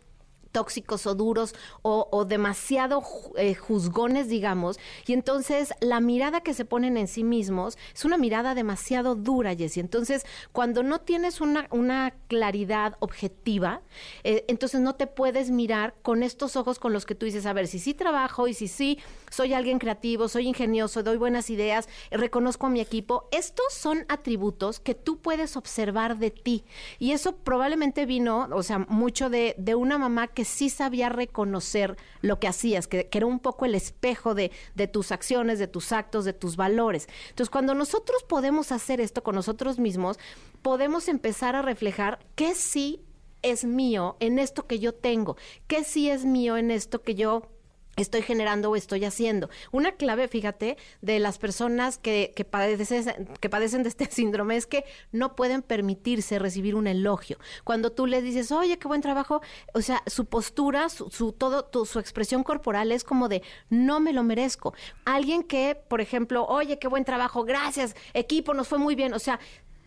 [0.54, 3.02] tóxicos o duros o, demasiado
[3.36, 8.16] eh, juzgones, digamos, y entonces la mirada que se ponen en sí mismos es una
[8.16, 9.80] mirada demasiado dura, Jessie.
[9.80, 13.82] Entonces, cuando no tienes una, claridad objetiva,
[14.22, 17.52] eh, entonces no te puedes mirar con estos ojos con los que tú dices, a
[17.52, 18.98] ver, si sí trabajo y si sí
[19.30, 24.78] soy alguien creativo, soy ingenioso, doy buenas ideas, reconozco a mi equipo, estos son atributos
[24.78, 26.64] que tú puedes observar de ti.
[27.00, 31.96] Y eso probablemente vino, o sea, mucho de, de una mamá que sí sabía reconocer
[32.20, 35.66] lo que hacías, que, que era un poco el espejo de, de tus acciones, de
[35.66, 37.09] tus actos, de tus valores.
[37.30, 40.18] Entonces, cuando nosotros podemos hacer esto con nosotros mismos,
[40.62, 43.00] podemos empezar a reflejar qué sí
[43.42, 47.53] es mío en esto que yo tengo, qué sí es mío en esto que yo
[47.96, 49.48] estoy generando o estoy haciendo.
[49.72, 54.66] Una clave, fíjate, de las personas que, que, padecen, que padecen de este síndrome es
[54.66, 57.38] que no pueden permitirse recibir un elogio.
[57.64, 59.40] Cuando tú les dices, oye, qué buen trabajo,
[59.72, 64.22] o sea, su postura, su, todo, su expresión corporal es como de, no me lo
[64.22, 64.74] merezco.
[65.04, 69.18] Alguien que, por ejemplo, oye, qué buen trabajo, gracias, equipo, nos fue muy bien, o
[69.18, 69.40] sea,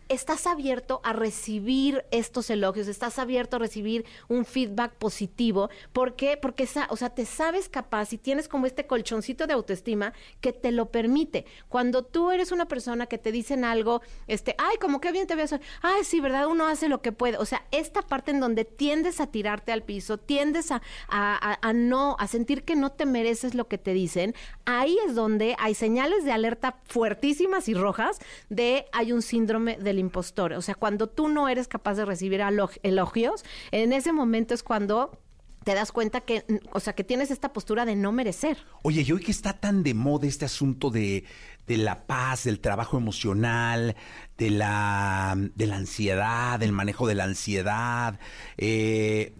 [0.08, 5.70] estás abierto a recibir estos elogios, estás abierto a recibir un feedback positivo.
[5.92, 6.36] ¿Por qué?
[6.36, 10.72] Porque o sea, te sabes capaz y tienes como este colchoncito de autoestima que te
[10.72, 11.44] lo permite.
[11.68, 15.34] Cuando tú eres una persona que te dicen algo, este, ay, como que bien te
[15.34, 16.46] ves, ay, sí, ¿verdad?
[16.46, 17.36] Uno hace lo que puede.
[17.38, 22.16] O sea, esta parte en donde tiendes a tirarte al piso, tiendes a- a no,
[22.18, 26.24] a sentir que no te mereces lo que te dicen, ahí es donde hay señales
[26.24, 28.18] de alerta fuertísimas y rojas
[28.48, 30.52] de hay un síndrome del impostor.
[30.54, 32.40] O sea, cuando tú no eres capaz de recibir
[32.82, 35.18] elogios, en ese momento es cuando
[35.64, 38.56] te das cuenta que, o sea, que tienes esta postura de no merecer.
[38.82, 41.24] Oye, y hoy que está tan de moda este asunto de,
[41.66, 43.94] de la paz, del trabajo emocional,
[44.38, 48.18] de la, de la ansiedad, del manejo de la ansiedad,
[48.56, 49.34] eh,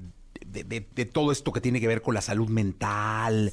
[0.46, 3.52] de, de- de todo esto que tiene que ver con la salud mental,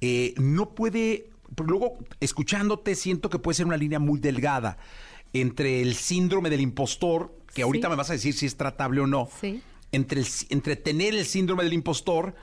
[0.00, 1.30] eh, no puede,
[1.64, 4.78] luego escuchándote siento que puede ser una línea muy delgada.
[5.40, 7.90] Entre el síndrome del impostor, que ahorita Sí.
[7.90, 9.62] me vas a decir si es tratable o no, Sí.
[9.92, 12.34] entre, el, entre tener el síndrome del impostor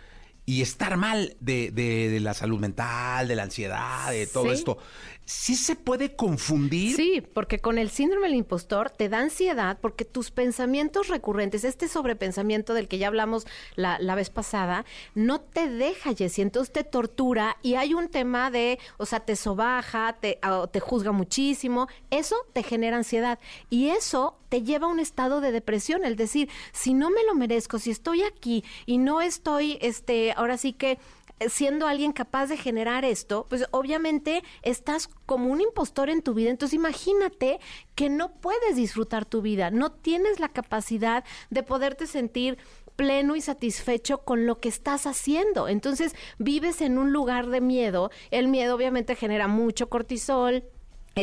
[0.46, 4.52] y estar mal de, de- de la salud mental, de la ansiedad, de todo Sí.
[4.52, 4.78] esto.
[5.26, 6.98] ¿Sí se puede confundir?
[6.98, 11.88] Sí, porque con el síndrome del impostor te da ansiedad porque tus pensamientos recurrentes, este
[11.88, 14.84] sobrepensamiento del que ya hablamos la, la vez pasada,
[15.16, 19.38] no te deja, Jessy, entonces te tortura y hay un tema de, o sea, te
[19.38, 20.40] sobaja, te,
[20.74, 25.52] te juzga muchísimo, eso te genera ansiedad y eso te lleva a un estado de
[25.52, 30.32] depresión, es decir, si no me lo merezco, si estoy aquí y no estoy, este,
[30.34, 31.00] ahora sí que
[31.40, 36.36] eh, siendo alguien capaz de generar esto, pues obviamente estás como un impostor en tu
[36.36, 36.52] vida.
[36.52, 37.60] Entonces imagínate
[37.96, 42.60] que no puedes disfrutar tu vida, no tienes la capacidad de poderte sentir
[42.96, 45.68] pleno y satisfecho con lo que estás haciendo.
[45.68, 48.12] Entonces vives en un lugar de miedo.
[48.30, 50.64] El miedo obviamente genera mucho cortisol,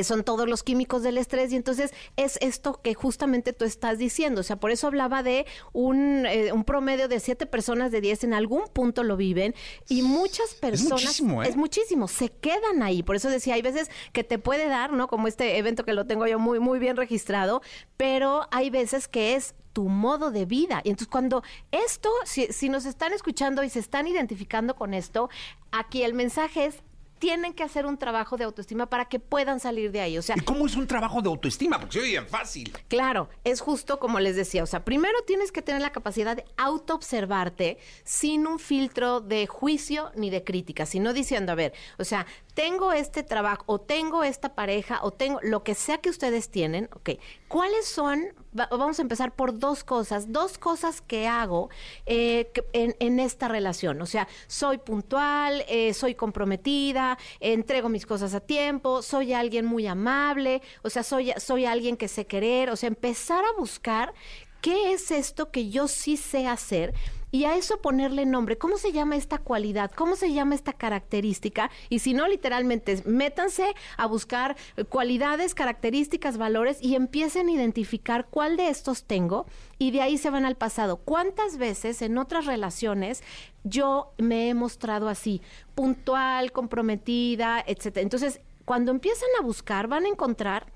[0.03, 4.41] son todos los químicos del estrés y entonces es esto que justamente tú estás diciendo.
[4.41, 8.25] O sea, por eso hablaba de un, eh, un promedio de siete personas de 10
[8.25, 9.55] en algún punto lo viven
[9.89, 11.03] y muchas personas...
[11.03, 11.49] muchísimo, ¿eh?
[11.49, 13.03] Es muchísimo, se quedan ahí.
[13.03, 15.09] Por eso decía, hay veces que te puede dar, ¿no?
[15.09, 17.63] Como este evento que lo tengo yo muy, muy bien registrado,
[17.97, 20.81] pero hay veces que es tu modo de vida.
[20.85, 25.31] Y entonces cuando esto, si, si nos están escuchando y se están identificando con esto,
[25.71, 26.83] aquí el mensaje es
[27.21, 30.19] tienen que hacer un trabajo de autoestima para que puedan salir de ahí.
[30.19, 31.79] O sea, ¿Y cómo es un trabajo de autoestima?
[31.79, 32.73] Porque oye bien fácil.
[32.89, 36.47] Claro, es justo como les decía, o sea, primero tienes que tener la capacidad de
[36.57, 42.27] autoobservarte sin un filtro de juicio ni de crítica, sino diciendo, a ver, o sea,
[42.55, 46.89] tengo este trabajo o tengo esta pareja o tengo lo que sea que ustedes tienen,
[46.95, 47.11] ok,
[47.49, 48.33] ¿cuáles son?
[48.59, 51.71] Va- vamos a empezar por dos cosas, dos cosas que hago
[52.07, 58.41] eh, en esta relación, o sea, soy puntual, eh, soy comprometida, entrego mis cosas a
[58.41, 62.89] tiempo, soy alguien muy amable, o sea, soy, soy alguien que sé querer, o sea,
[62.89, 64.13] empezar a buscar
[64.61, 66.93] qué es esto que yo sí sé hacer
[67.31, 68.59] y a eso ponerle nombre.
[68.59, 69.91] ¿Cómo se llama esta cualidad?
[69.95, 71.71] ¿Cómo se llama esta característica?
[71.89, 74.57] Y si no, literalmente, métanse a buscar
[74.89, 79.47] cualidades, características, valores y empiecen a identificar cuál de estos tengo
[79.79, 80.97] y de ahí se van al pasado.
[80.97, 83.23] ¿Cuántas veces en otras relaciones
[83.65, 85.43] yo me he mostrado así,
[85.75, 88.03] puntual, comprometida, etcétera?
[88.03, 90.67] Entonces, cuando empiezan a buscar, van a encontrar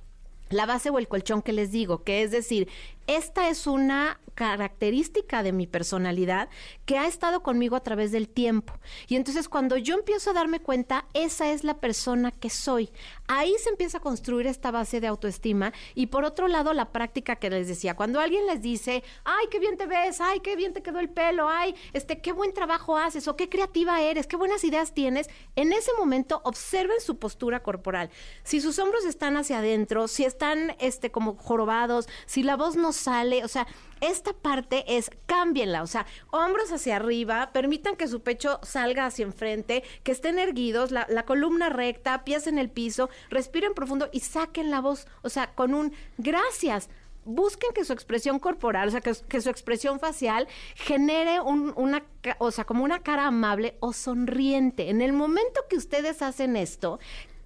[0.51, 2.69] la base o el colchón que les digo, que es decir,
[3.07, 6.49] esta es una característica de mi personalidad
[6.85, 8.75] que ha estado conmigo a través del tiempo.
[9.09, 12.91] Y entonces cuando yo empiezo a darme cuenta, esa es la persona que soy.
[13.27, 15.73] Ahí se empieza a construir esta base de autoestima.
[15.95, 19.59] Y por otro lado, la práctica que les decía, cuando alguien les dice, ay, qué
[19.59, 22.97] bien te ves, ay, qué bien te quedó el pelo, ay, este, qué buen trabajo
[22.97, 27.63] haces, o qué creativa eres, qué buenas ideas tienes, en ese momento observen su postura
[27.63, 28.11] corporal.
[28.43, 32.93] Si sus hombros están hacia adentro, si están este, como jorobados, si la voz no
[32.93, 33.67] sale, o sea,
[34.09, 39.25] esta parte es cámbienla, o sea, hombros hacia arriba, permitan que su pecho salga hacia
[39.25, 44.71] enfrente, que estén erguidos, la, columna recta, pies en el piso, respiren profundo y saquen
[44.71, 46.89] la voz, o sea, con un gracias.
[47.27, 52.05] Busquen que su expresión corporal, o sea, que, su expresión facial genere un- una,
[52.39, 54.91] o sea, como una cara amable o sonriente.
[54.91, 56.99] En el momento que ustedes hacen esto,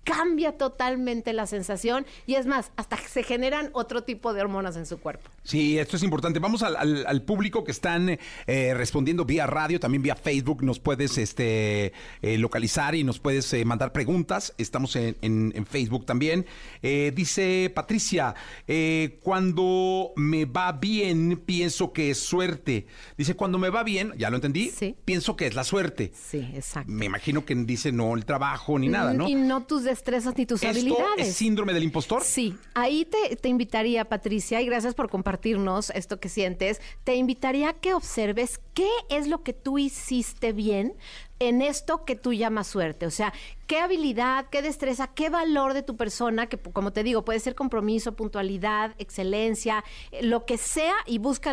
[0.04, 4.86] cambia totalmente la sensación y es más, hasta se generan otro tipo de hormonas en
[4.86, 5.28] su cuerpo.
[5.42, 6.38] Sí, esto es importante.
[6.38, 10.62] Vamos al, al- al público que están eh, respondiendo vía radio, también vía Facebook.
[10.62, 14.54] Nos puedes este, eh, localizar y nos puedes eh, mandar preguntas.
[14.58, 16.46] Estamos en, en- en Facebook también.
[16.82, 18.34] Dice Patricia,
[19.22, 22.86] cuando me va bien, pienso que es suerte.
[23.16, 24.96] Dice, cuando me va bien, ya lo entendí, Sí.
[25.04, 26.12] pienso que es la suerte.
[26.14, 26.90] Sí, exacto.
[26.90, 29.28] Me imagino que dice no el trabajo ni nada, ¿no?
[29.28, 31.28] Y no tus destrezas ni tus ¿Esto habilidades.
[31.28, 32.22] es síndrome del impostor?
[32.22, 37.70] Sí, ahí te, te invitaría, Patricia, y gracias por compartirnos esto que sientes, te invitaría
[37.70, 40.94] a que observes qué es lo que tú hiciste bien
[41.38, 43.06] en esto que tú llamas suerte.
[43.06, 43.32] O sea,
[43.66, 47.54] qué habilidad, qué destreza, qué valor de tu persona, que como te digo, puede ser
[47.54, 51.52] compromiso, puntualidad, excelencia, eh, lo que sea, y busca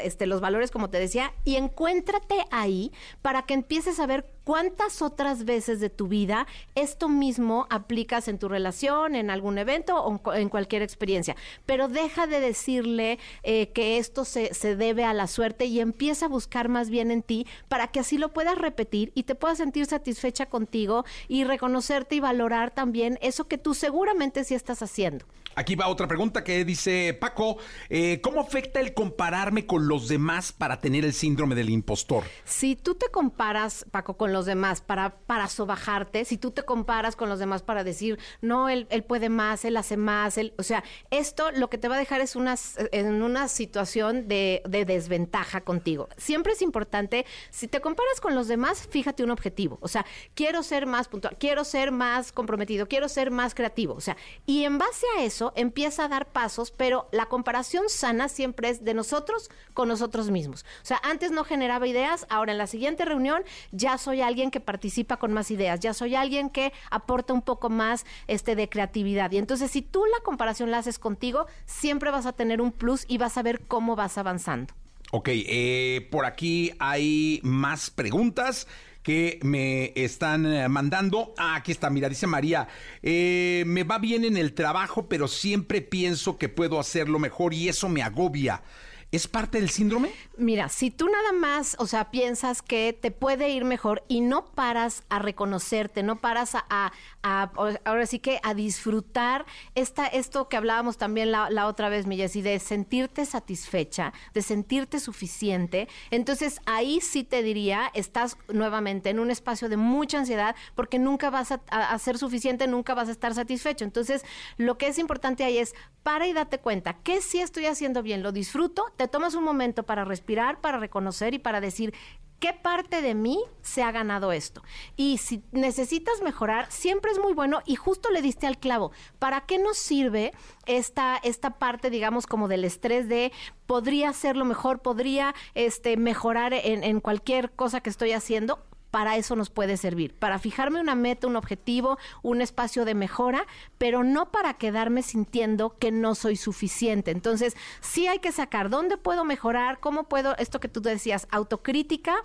[0.00, 5.02] este, los valores, como te decía, y encuéntrate ahí para que empieces a ver cuántas
[5.02, 10.34] otras veces de tu vida esto mismo aplicas en tu relación, en algún evento o
[10.34, 11.34] en cualquier experiencia.
[11.64, 16.26] Pero deja de decirle eh, que esto se, se debe a la suerte y empieza
[16.26, 19.58] a buscar más bien en ti para que así lo puedas repetir y te puedas
[19.58, 25.24] sentir satisfecha contigo y reconocerte y valorar también eso que tú seguramente sí estás haciendo.
[25.58, 27.56] Aquí va otra pregunta que dice Paco,
[27.88, 32.24] eh, ¿cómo afecta el compararme con los demás para tener el síndrome del impostor?
[32.44, 37.16] Si tú te comparas, Paco, con los demás para, para sobajarte, si tú te comparas
[37.16, 40.62] con los demás para decir, no, él, él puede más, él hace más, él, o
[40.62, 42.56] sea, esto lo que te va a dejar es una,
[42.92, 46.10] en una situación de, de desventaja contigo.
[46.18, 49.78] Siempre es importante, si te comparas con los demás, fíjate un objetivo.
[49.80, 53.94] O sea, quiero ser más puntual, quiero ser más comprometido, quiero ser más creativo.
[53.94, 54.16] O sea,
[54.46, 58.84] y en base a eso, empieza a dar pasos, pero la comparación sana siempre es
[58.84, 60.64] de nosotros con nosotros mismos.
[60.82, 63.42] O sea, antes no generaba ideas, ahora en la siguiente reunión
[63.72, 67.68] ya soy alguien que participa con más ideas, ya soy alguien que aporta un poco
[67.68, 69.30] más este de creatividad.
[69.32, 73.04] Y entonces si tú la comparación la haces contigo, siempre vas a tener un plus
[73.08, 74.74] y vas a ver cómo vas avanzando.
[75.12, 78.66] Ok, eh, por aquí hay más preguntas
[79.06, 81.32] que me están eh, mandando.
[81.38, 82.66] Ah, aquí está, mira, dice María,
[83.04, 87.68] eh, me va bien en el trabajo, pero siempre pienso que puedo hacerlo mejor y
[87.68, 88.64] eso me agobia.
[89.12, 90.10] ¿Es parte del síndrome?
[90.38, 94.44] Mira, si tú nada más, o sea, piensas que te puede ir mejor y no
[94.44, 100.98] paras a reconocerte, no paras a, ahora sí que a disfrutar esta, esto que hablábamos
[100.98, 107.24] también la, otra vez, mi y de sentirte satisfecha, de sentirte suficiente, entonces ahí sí
[107.24, 112.18] te diría, estás nuevamente en un espacio de mucha ansiedad porque nunca vas a, ser
[112.18, 113.84] suficiente, nunca vas a estar satisfecho.
[113.84, 114.22] Entonces,
[114.58, 118.22] lo que es importante ahí es para y date cuenta que si estoy haciendo bien,
[118.22, 120.25] lo disfruto, te tomas un momento para respirar,
[120.60, 121.94] para reconocer y para decir
[122.38, 124.62] qué parte de mí se ha ganado esto.
[124.96, 128.92] Y si necesitas mejorar, siempre es muy bueno y justo le diste al clavo.
[129.18, 130.32] ¿Para qué nos sirve
[130.66, 133.32] esta, esta parte, digamos, como del estrés de
[133.66, 138.58] podría hacerlo mejor, podría este, mejorar en, en cualquier cosa que estoy haciendo?
[138.96, 143.46] Para eso nos puede servir, para fijarme una meta, un objetivo, un espacio de mejora,
[143.76, 147.10] pero no para quedarme sintiendo que no soy suficiente.
[147.10, 152.24] Entonces, sí hay que sacar dónde puedo mejorar, cómo puedo, esto que tú decías, autocrítica,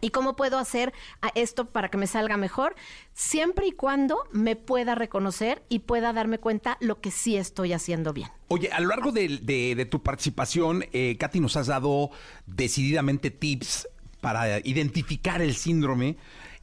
[0.00, 0.92] ¿Y cómo puedo hacer
[1.34, 2.74] esto para que me salga mejor?
[3.14, 8.12] Siempre y cuando me pueda reconocer y pueda darme cuenta lo que sí estoy haciendo
[8.12, 8.28] bien.
[8.48, 12.10] Oye, a lo largo de, tu participación, eh, Katy, nos has dado
[12.44, 13.88] decididamente tips
[14.24, 16.16] para identificar el síndrome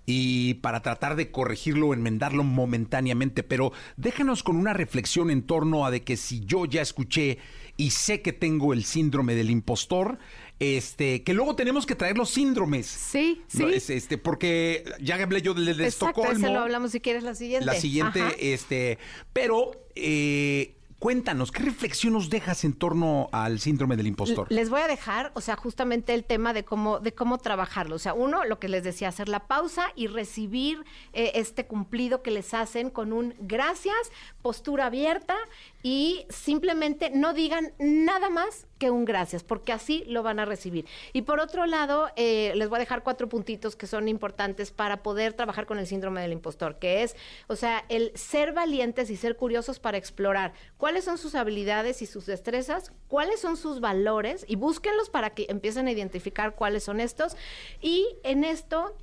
[0.07, 5.85] y para tratar de corregirlo o enmendarlo momentáneamente, pero déjanos con una reflexión en torno
[5.85, 7.37] a de que si yo ya escuché
[7.77, 10.17] y sé que tengo el síndrome del impostor,
[10.59, 12.87] este, que luego tenemos que traer los síndromes.
[12.87, 13.63] Sí, sí.
[13.89, 16.47] este, porque ya hablé yo del de Exacto, Estocolmo.
[16.51, 17.65] lo hablamos si quieres la siguiente.
[17.67, 18.97] La siguiente, este,
[19.33, 24.45] pero eh, Cuéntanos, ¿qué reflexión nos dejas en torno al síndrome del impostor?
[24.51, 27.95] Les voy a dejar, o sea, justamente el tema de cómo, de cómo trabajarlo.
[27.95, 32.21] O sea, uno, lo que les decía, hacer la pausa y recibir eh, este cumplido
[32.21, 33.95] que les hacen con un gracias,
[34.43, 35.35] postura abierta
[35.81, 40.85] y simplemente no digan nada más que un gracias, porque así lo van a recibir.
[41.13, 45.03] Y por otro lado, eh, les voy a dejar cuatro puntitos que son importantes para
[45.03, 47.15] poder trabajar con el síndrome del impostor, que es,
[47.47, 50.53] o sea, el ser valientes y ser curiosos para explorar
[50.91, 55.45] cuáles son sus habilidades y sus destrezas, cuáles son sus valores y búsquenlos para que
[55.47, 57.37] empiecen a identificar cuáles son estos.
[57.79, 58.93] Y en esto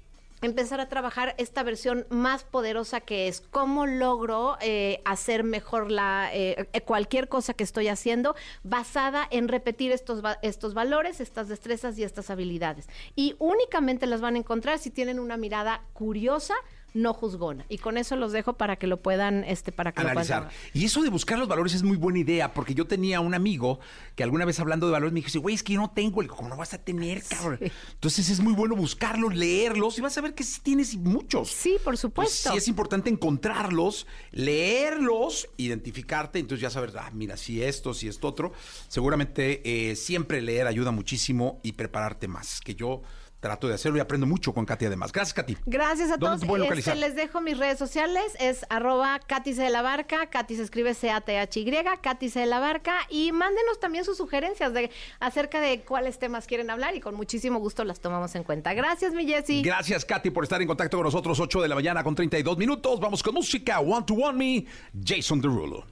[0.43, 6.29] empezar a trabajar esta versión más poderosa que es cómo logro eh, hacer mejor la
[6.31, 12.05] eh, cualquier cosa que estoy haciendo basada en repetir estos estos valores, estas destrezas y
[12.05, 12.87] estas habilidades.
[13.17, 16.53] Y únicamente las van a encontrar si tienen una mirada curiosa
[16.99, 17.65] no juzgona.
[17.69, 20.43] Y con eso los dejo para que lo puedan, este, para que analizar.
[20.43, 20.63] Lo puedan...
[20.75, 23.81] Y eso de buscar los valores es muy buena idea, porque yo tenía un amigo
[24.15, 26.29] que alguna vez hablando de valores me dijo, güey, es que yo no tengo, el
[26.29, 27.59] ¿cómo no vas a tener, cabrón?
[27.93, 31.49] Entonces es muy bueno buscarlos, leerlos, y vas a ver que sí tienes muchos.
[31.49, 32.51] Sí, por supuesto.
[32.53, 38.29] sí es importante encontrarlos, leerlos, identificarte, entonces ya saber, ah, mira, si esto, si esto
[38.29, 38.53] otro.
[38.89, 43.03] Seguramente eh, siempre leer ayuda muchísimo y prepararte más, que yo
[43.41, 45.13] trato de hacerlo y aprendo mucho con Katy además.
[45.13, 45.57] Gracias, Katy.
[45.67, 46.43] Gracias a todos.
[46.43, 50.95] Este, les dejo mis redes sociales, es arroba Katy de la Barca, Katy se escribe
[50.95, 51.71] C-A-T-H-Y,
[52.01, 56.71] Katy de la Barca, y mándenos también sus sugerencias de acerca de cuáles temas quieren
[56.71, 58.75] hablar y con muchísimo gusto las tomamos en cuenta.
[58.75, 59.63] Gracias, mi Jessy.
[59.63, 63.01] Gracias, Katy, por estar en contacto con nosotros, 8 de la mañana con 32 minutos.
[63.01, 64.67] Vamos con música, One to One Me,
[65.05, 65.87] Jason Derulo.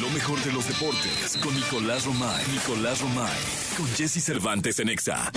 [0.00, 2.44] Lo mejor de los deportes con Nicolás Romay.
[2.52, 3.38] Nicolás Romay.
[3.76, 5.30] Con Jesse Cervantes en Exa.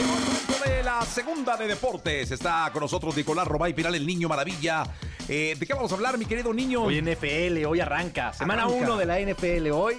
[0.65, 4.83] de la segunda de deportes está con nosotros Nicolás Romay Piral, el niño maravilla.
[5.29, 6.83] Eh, ¿De qué vamos a hablar, mi querido niño?
[6.83, 8.33] Hoy NFL, hoy arranca.
[8.33, 9.95] Semana 1 de la NFL hoy.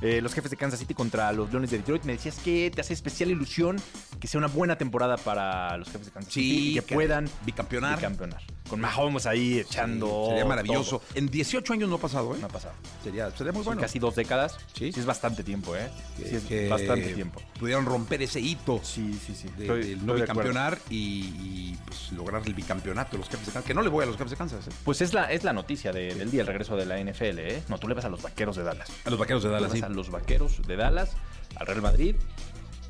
[0.00, 2.04] eh, los jefes de Kansas City contra los Leones de Detroit.
[2.04, 3.76] Me decías que te hace especial ilusión
[4.20, 7.28] que sea una buena temporada para los jefes de Kansas City y que, que puedan
[7.44, 7.96] bicampeonar.
[7.96, 8.42] bicampeonar.
[8.68, 10.26] Con Mahomes ahí echando.
[10.28, 10.98] Sería maravilloso.
[10.98, 11.08] todo.
[11.16, 12.38] En 18 años no ha pasado, ¿eh?
[12.40, 12.74] No ha pasado.
[13.02, 13.80] Sería, sería muy Son bueno.
[13.80, 14.58] casi dos décadas.
[14.74, 14.92] Sí.
[14.92, 15.00] Sí.
[15.00, 15.88] es bastante tiempo, ¿eh?
[16.16, 17.40] Sí, es que bastante tiempo.
[17.58, 19.48] Pudieron romper ese hito Sí, sí, sí.
[19.56, 23.46] de, Estoy- del no de bicampeonar y, y, pues, lograr el bicampeonato de los jefes
[23.46, 23.66] de Kansas.
[23.66, 24.70] Que no le voy a los jefes de Kansas, ¿eh?
[24.84, 27.62] Pues es la, es la noticia de- del día, el regreso de la NFL, ¿eh?
[27.68, 28.90] No, tú le vas a los vaqueros de Dallas.
[29.04, 29.84] A los vaqueros de Tú le Dallas, vas sí.
[29.84, 31.10] a los vaqueros de Dallas,
[31.56, 32.14] al Real Madrid,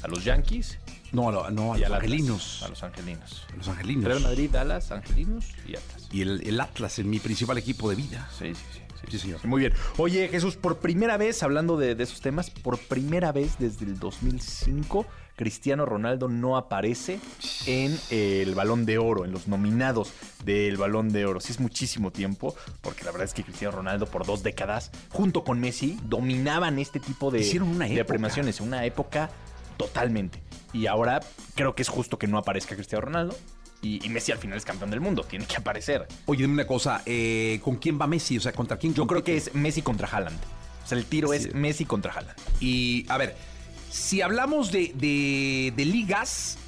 [0.03, 0.79] a los Yankees
[1.13, 2.01] No, a, lo- no, a los Atlas.
[2.03, 2.63] angelinos.
[2.63, 3.47] A los angelinos.
[3.53, 4.05] A los angelinos.
[4.05, 6.09] Real Madrid, Dallas, angelinos y Atlas.
[6.13, 8.29] Y el, el Atlas, en mi principal equipo de vida.
[8.39, 8.81] Sí, sí, sí.
[9.11, 9.47] Sí, señor.
[9.47, 9.73] Muy bien.
[9.97, 13.99] Oye, Jesús, por primera vez, hablando de, de esos temas, por primera vez desde el
[13.99, 15.07] 2005,
[15.37, 17.21] Cristiano Ronaldo no aparece
[17.67, 20.13] en el Balón de Oro, en los nominados
[20.45, 21.41] del Balón de Oro.
[21.41, 25.45] Sí es muchísimo tiempo, porque la verdad es que Cristiano Ronaldo por dos décadas, junto
[25.45, 29.31] con Messi, dominaban este tipo de, Hicieron una de premiaciones, una época
[29.79, 30.43] totalmente.
[30.75, 31.21] Y ahora
[31.55, 33.35] creo que es justo que no aparezca Cristiano Ronaldo.
[33.81, 36.07] Y, y Messi al final es campeón del mundo, tiene que aparecer.
[36.27, 38.37] Oye, dime una cosa, eh, ¿con quién va Messi?
[38.37, 40.37] O sea, ¿contra quién Yo creo que es Messi contra Haaland.
[40.85, 41.37] O sea, el tiro Sí.
[41.37, 42.37] es Messi contra Haaland.
[42.61, 43.37] Y, a ver,
[43.89, 46.59] si hablamos de, de- de ligas,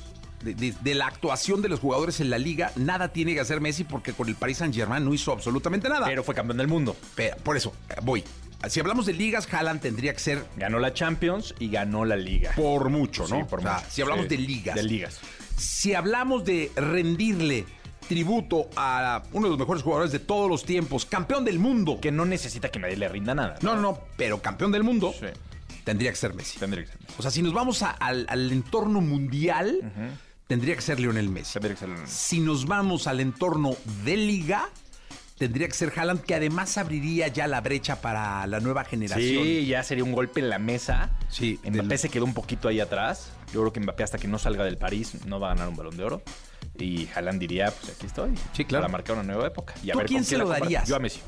[0.44, 3.60] de, de- de la actuación de los jugadores en la liga, nada tiene que hacer
[3.60, 6.06] Messi porque con el Paris Saint-Germain no hizo absolutamente nada.
[6.06, 6.96] Pero fue campeón del mundo.
[7.16, 8.22] Pero, por eso, voy.
[8.68, 12.52] Si hablamos de ligas, Haaland tendría que ser Ganó la Champions y ganó la Liga.
[12.56, 13.36] por mucho, ¿no?
[13.38, 13.86] Sí, por O sea, mucho.
[13.90, 14.28] Si hablamos Sí.
[14.28, 14.74] de ligas.
[14.76, 15.20] De ligas.
[15.56, 17.64] Si hablamos de rendirle
[18.08, 21.98] tributo a uno de los mejores jugadores de todos los tiempos, campeón del mundo.
[22.00, 23.56] Que no necesita que nadie le rinda nada.
[23.62, 25.26] No, no, no, pero campeón del mundo, Sí.
[25.84, 26.58] tendría que ser Messi.
[26.58, 26.98] Tendría que ser.
[27.18, 29.78] O sea, si nos vamos a- al, al entorno mundial,
[30.48, 31.54] tendría que ser Lionel Messi.
[31.54, 31.90] Tendría que ser.
[32.08, 34.68] Si nos vamos al entorno de liga,
[35.40, 39.42] tendría que ser Haaland, que además abriría ya la brecha para la nueva generación.
[39.42, 41.10] Sí, ya sería un golpe en la mesa.
[41.30, 43.32] Sí, Mbappé del- se quedó un poquito ahí atrás.
[43.52, 45.76] Yo creo que Mbappé hasta que no salga del París no va a ganar un
[45.76, 46.22] balón de oro.
[46.78, 48.32] Y Haaland diría, pues aquí estoy.
[48.52, 48.82] Sí, claro.
[48.82, 49.72] Para marcar una nueva época.
[49.82, 50.86] Y a ¿Tú a ver quién se lo darías?
[50.86, 51.20] Yo a Messi.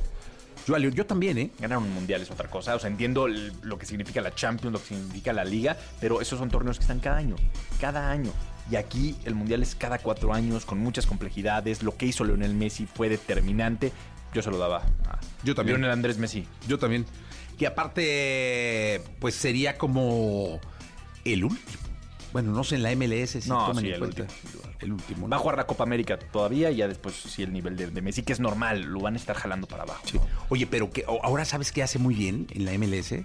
[0.67, 1.51] Yo, yo también, ¿eh?
[1.59, 2.77] Ganar un mundial es otra cosa.
[2.77, 6.39] O sea, entiendo lo que significa la Champions, lo que significa la Liga, pero esos
[6.39, 7.35] son torneos que están cada año.
[7.81, 8.31] Cada año.
[8.71, 11.83] Y aquí el mundial es cada cuatro años, con muchas complejidades.
[11.83, 13.93] Lo que hizo Lionel Messi fue determinante.
[14.33, 15.77] Yo se lo daba a Yo también.
[15.79, 16.47] Lionel Andrés Messi.
[16.69, 17.05] Yo también.
[17.59, 20.59] Que aparte, pues sería como
[21.25, 21.83] el último.
[22.33, 24.23] Bueno, no sé, en la MLS si No, toman sí, en el cuenta.
[24.23, 24.63] último.
[24.81, 25.21] El último.
[25.23, 25.29] ¿no?
[25.29, 28.01] Va a jugar la Copa América todavía y ya después sí el nivel de, de
[28.03, 30.03] Messi, que es normal, lo van a estar jalando para abajo.
[30.07, 30.19] Sí.
[30.49, 33.17] Oye, pero que ahora sabes qué hace muy bien en la MLS?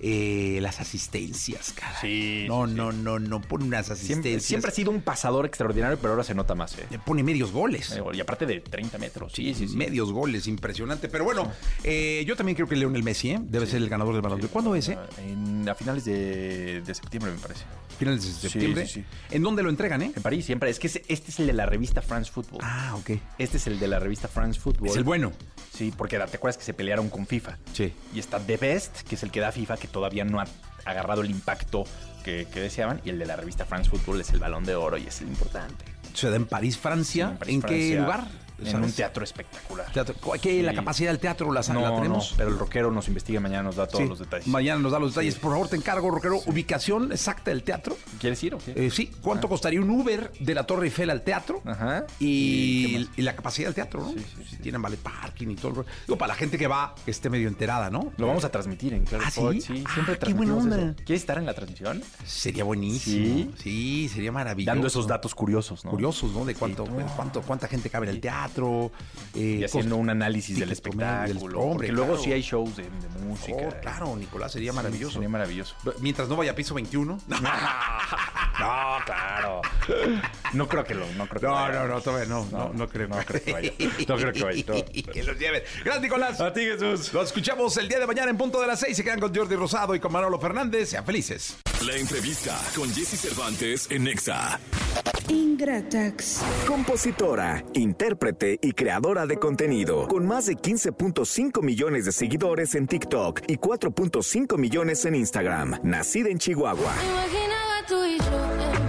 [0.00, 2.00] Eh, las asistencias, cara.
[2.00, 4.42] Sí, No, sí, no, no, no pone unas asistencias.
[4.42, 6.76] siempre ha sido un pasador extraordinario, pero ahora se nota más.
[6.78, 6.86] ¿eh?
[6.90, 7.98] Le pone medios goles.
[8.12, 9.32] Y aparte de 30 metros.
[9.32, 9.76] Sí, sí, sí.
[9.76, 11.08] Medios goles, impresionante.
[11.08, 11.50] Pero bueno,
[11.84, 13.38] eh, yo también creo que Leonel Messi ¿eh?
[13.42, 14.38] debe ser el ganador del balón.
[14.40, 14.52] de Oro.
[14.52, 14.98] ¿Cuándo es, eh?
[15.26, 17.64] En, a finales de, de septiembre, me parece.
[17.98, 18.86] Finales de septiembre.
[18.86, 19.04] sí, sí.
[19.34, 20.12] ¿En dónde lo entregan, eh?
[20.14, 20.70] En París, siempre.
[20.70, 22.60] Es que este es el de la revista France Football.
[22.62, 23.18] Ah, ok.
[23.38, 24.88] Este es el de la revista France Football.
[24.90, 25.32] Es el bueno.
[25.74, 27.58] Sí, porque te acuerdas que se pelearon con FIFA.
[27.72, 27.92] Sí.
[28.14, 30.46] Y está The Best, que es el que da FIFA, que todavía no ha
[30.84, 31.84] agarrado el impacto
[32.24, 33.00] que, que deseaban.
[33.04, 35.28] Y el de la revista France Football es el balón de oro y es el
[35.28, 35.84] importante.
[36.14, 37.30] Se da en París, Francia.
[37.30, 38.28] Sí, París, ¿En qué Francia,
[38.64, 39.90] En un teatro espectacular.
[39.92, 40.14] Teatro.
[40.40, 42.34] ¿Qué, ¿La capacidad del teatro la, No, la no, tenemos?
[42.36, 44.08] pero el rockero nos investiga mañana nos da todos Sí.
[44.08, 44.46] los detalles.
[44.48, 45.36] Mañana nos da los detalles.
[45.36, 46.40] Por favor, te encargo, Roquero.
[46.46, 47.96] Ubicación exacta del teatro.
[48.20, 48.72] ¿Quieres ir o qué?
[48.86, 51.62] Eh, sí, ¿cuánto costaría un Uber de la Torre Eiffel al teatro?
[51.64, 52.04] Ajá.
[52.18, 54.14] Y, la capacidad del teatro, ¿no?
[54.48, 55.80] Si tienen vale parking y todo.
[55.80, 55.86] el.
[56.06, 58.12] Digo, para la gente que va, que esté medio enterada, ¿no?
[58.16, 59.40] Lo vamos a transmitir en Claro ¿Ah, sí?
[59.86, 60.76] Ah, siempre qué buena onda.
[60.76, 60.94] eso.
[61.04, 62.02] ¿Quieres estar en la transmisión?
[62.24, 63.52] Sería buenísimo.
[63.62, 64.74] Sí, sería maravilloso.
[64.74, 65.90] Dando esos datos curiosos, ¿no?
[65.90, 66.44] curiosos, ¿no?
[66.44, 66.84] De cuánto,
[67.16, 68.47] cuánto, cuánta gente cabe en el teatro.
[69.34, 71.60] Eh, Y haciendo un análisis del promedio del- espectáculo.
[71.60, 72.22] hombre, porque luego claro.
[72.24, 73.56] sí hay shows de, de música.
[73.68, 75.12] Oh, claro, Nicolás, sería Sí, maravilloso.
[75.14, 75.74] Sería maravilloso.
[76.00, 77.18] Mientras no vaya a piso 21.
[77.26, 77.36] No,
[78.58, 79.62] No, claro.
[80.52, 81.06] No creo que lo.
[81.12, 81.78] No, creo que no, vaya.
[81.80, 83.06] no, no, todavía no, no, no creo.
[83.08, 83.72] No creo que vaya.
[84.08, 84.64] No creo que vaya.
[84.66, 84.84] no.
[85.12, 85.62] que los lleven.
[85.84, 86.40] Gracias, Nicolás.
[86.40, 87.12] A ti, Jesús.
[87.12, 88.96] Los escuchamos el día de mañana en punto de las seis.
[88.96, 90.88] Se quedan con Jordi Rosado y con Manolo Fernández.
[90.90, 91.56] Sean felices.
[91.86, 94.58] La entrevista con Jesse Cervantes en Nexa.
[95.28, 96.42] Ingratax.
[96.66, 103.42] Compositora, intérprete y creadora de contenido, con más de 15.5 millones de seguidores en TikTok
[103.46, 106.94] y 4.5 millones en Instagram, nacida en Chihuahua.
[107.04, 108.87] Imaginaba tú y yo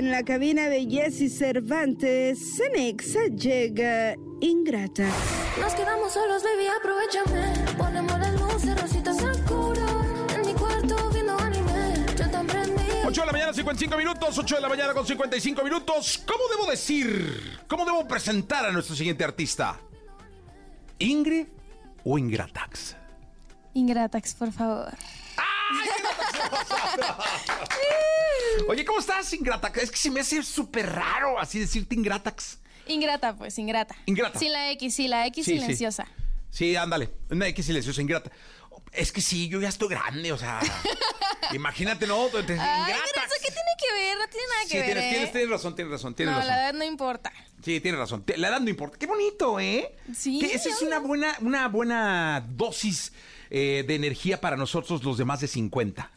[0.00, 5.06] en la cabina de Jesse Cervantes, Cenexa llega Ingrata.
[5.60, 7.76] Nos quedamos solos, baby, aprovechame.
[7.76, 9.86] Ponemos las luces, rositas Sakura.
[10.34, 12.06] En mi cuarto viendo anime.
[12.16, 12.82] Yo tan prendí.
[13.04, 16.22] 8 de la mañana, 50 55 minutos, 8 de la mañana con 55 minutos.
[16.26, 17.60] ¿Cómo debo decir?
[17.68, 19.78] ¿Cómo debo presentar a nuestro siguiente artista?
[20.98, 21.46] ¿Ingrid
[22.04, 22.96] o Ingratax?
[23.74, 24.94] Ingratax, por favor.
[28.68, 29.78] Oye, ¿cómo estás, Ingratax?
[29.82, 32.58] Es que se me hace súper raro así decirte Ingratax.
[32.86, 33.94] Ingrata, pues, ingrata.
[34.06, 34.38] Ingrata.
[34.38, 35.60] Sin la X, sí, la X Sí, sí.
[35.60, 36.06] silenciosa.
[36.50, 37.10] Sí, ándale.
[37.30, 38.30] Una X silenciosa, Ingrata.
[38.92, 40.60] Es que sí, yo ya estoy grande, o sea.
[41.52, 42.26] imagínate, ¿no?
[42.28, 43.10] Te- te- Ay, Ingratax.
[43.14, 44.84] pero eso qué tiene que ver, no tiene nada que Sí, ver.
[44.86, 45.10] tienes, ¿eh?
[45.10, 46.54] tienes, tienes razón, tienes razón, tienes no, razón.
[46.54, 47.32] la edad no importa.
[47.64, 48.24] Sí, tienes razón.
[48.24, 48.98] Te- La edad no importa.
[48.98, 49.94] Qué bonito, ¿eh?
[50.16, 50.88] Sí, Que esa es obvio.
[50.88, 53.12] una buena, una buena dosis
[53.50, 56.10] eh, de energía para nosotros, los de más de 50.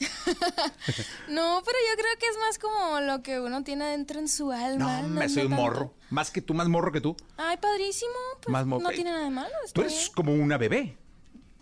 [1.29, 4.51] No, pero yo creo que es más como lo que uno tiene adentro en su
[4.51, 5.01] alma.
[5.01, 5.63] No, me soy un tanto.
[5.63, 5.93] morro.
[6.09, 7.15] Más que tú, más morro que tú.
[7.37, 8.11] Ay, padrísimo.
[8.41, 9.49] Pues Más no tiene nada de malo.
[9.73, 10.11] Tú eres bien.
[10.13, 10.97] como una bebé.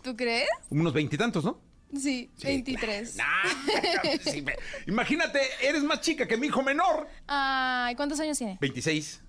[0.02, 0.48] ¿Tú crees?
[0.70, 1.58] Unos veintitantos, ¿no?
[1.98, 3.16] Sí, 23.
[4.24, 7.06] Sí, ve- Imagínate, eres más chica que mi hijo menor.
[7.26, 8.56] Ay, ¿cuántos años tiene?
[8.60, 9.20] 26.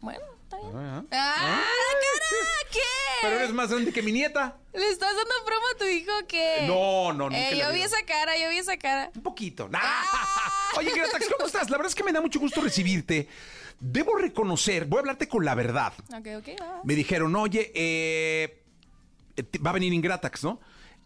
[0.00, 0.72] Bueno, está bien.
[0.76, 2.70] Ah, ¡Ah, cara!
[2.72, 2.80] ¿Qué?
[3.22, 4.56] Pero eres más grande que mi nieta.
[4.72, 6.64] ¿Le estás dando promo a tu hijo o qué?
[6.66, 9.10] No, no, nunca Eh, yo vi esa cara, yo vi esa cara.
[9.14, 9.68] Un poquito.
[9.68, 9.80] Nah.
[10.76, 11.70] Oye, Gratax, ¿cómo estás?
[11.70, 13.28] La verdad es que me da mucho gusto recibirte.
[13.80, 15.92] Debo reconocer, voy a hablarte con la verdad.
[16.08, 16.80] Ok, ok, va.
[16.84, 18.62] Me dijeron, oye, eh,
[19.64, 20.60] va a venir Ingratax, ¿no?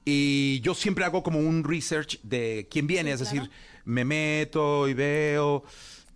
[0.04, 3.50] Y yo siempre hago como un research de quién viene, es decir,
[3.84, 5.62] me meto y veo,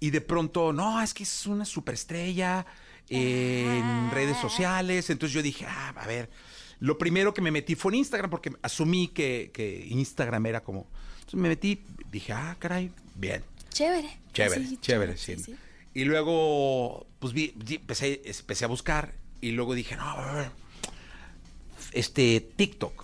[0.01, 2.65] y de pronto, no, es que es una superestrella
[3.15, 5.11] en redes sociales.
[5.11, 6.29] Entonces yo dije, ah, a ver,
[6.81, 10.87] lo primero que me metí fue en Instagram, porque asumí que, que Instagram era como.
[11.21, 13.43] Entonces me metí, dije, ah, caray, bien.
[13.71, 14.09] Chévere.
[14.33, 15.37] Chévere, Sí, chévere, sí.
[15.39, 15.55] sí.
[15.95, 20.51] Y luego, pues vi, vi- empecé, empecé a buscar y luego dije, no, a ver,
[21.93, 23.04] este, TikTok.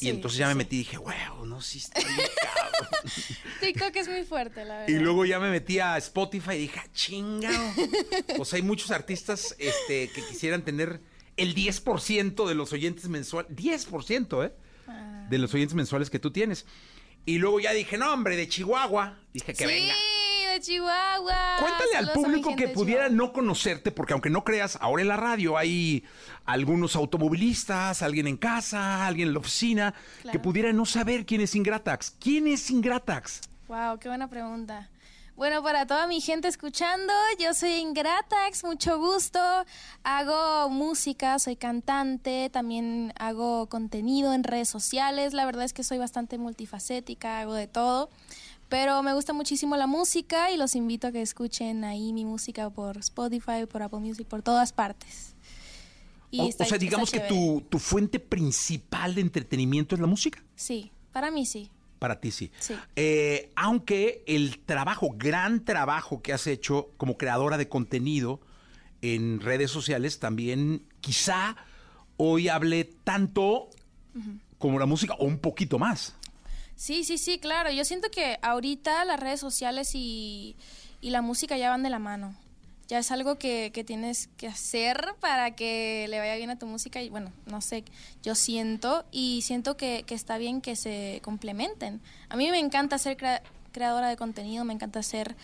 [0.00, 2.88] Sí, y entonces ya me metí y dije, wow, no, sí está bien cabrón.
[3.60, 4.88] TikTok es muy fuerte, la verdad.
[4.88, 7.72] y luego ya me metí a Spotify y dije, ah, chingado.
[8.34, 11.02] Pues hay muchos artistas este, que quisieran tener
[11.36, 13.54] el 10% de los oyentes mensuales.
[13.54, 14.54] 10%, ¿eh?
[14.88, 15.26] Ah.
[15.28, 16.64] De los oyentes mensuales que tú tienes.
[17.26, 19.18] Y luego ya dije, no, hombre, de Chihuahua.
[19.34, 19.94] Dije que sí, venga.
[20.50, 21.56] De Chihuahua.
[21.60, 25.16] Cuéntale al Saludos público que pudiera no conocerte, porque aunque no creas, ahora en la
[25.16, 26.04] radio hay
[26.44, 30.32] algunos automovilistas, alguien en casa, alguien en la oficina, Claro.
[30.32, 32.12] que pudiera no saber quién es Ingratax.
[32.18, 33.40] ¿Quién es Ingratax?
[33.68, 34.88] Wow, qué buena pregunta.
[35.36, 39.40] Bueno, para toda mi gente escuchando, yo soy Ingratax, mucho gusto.
[40.02, 45.32] Hago música, soy cantante, también hago contenido en redes sociales.
[45.32, 48.10] La verdad es que soy bastante multifacética, hago de todo.
[48.70, 52.70] Pero me gusta muchísimo la música y los invito a que escuchen ahí mi música
[52.70, 55.34] por Spotify, por Apple Music, por todas partes.
[56.30, 60.06] Y O, está- o sea, digamos que tu, tu fuente principal de entretenimiento es la
[60.06, 60.42] música.
[60.54, 61.68] Sí, para mí sí.
[61.98, 62.50] Para ti sí.
[62.60, 62.74] Sí.
[62.96, 68.40] Eh, aunque el trabajo, gran trabajo que has hecho como creadora de contenido
[69.02, 71.56] en redes sociales también quizá
[72.16, 73.68] hoy hable tanto
[74.58, 76.14] como la música o un poquito más.
[76.80, 77.70] Sí, sí, sí, claro.
[77.70, 80.56] Yo siento que ahorita las redes sociales y,
[81.02, 82.34] y la música ya van de la mano.
[82.88, 86.64] Ya es algo que, que tienes que hacer para que le vaya bien a tu
[86.64, 87.02] música.
[87.02, 87.84] Y bueno, no sé,
[88.22, 92.00] yo siento y siento que, que está bien que se complementen.
[92.30, 95.36] A mí me encanta ser crea- creadora de contenido, me encanta hacer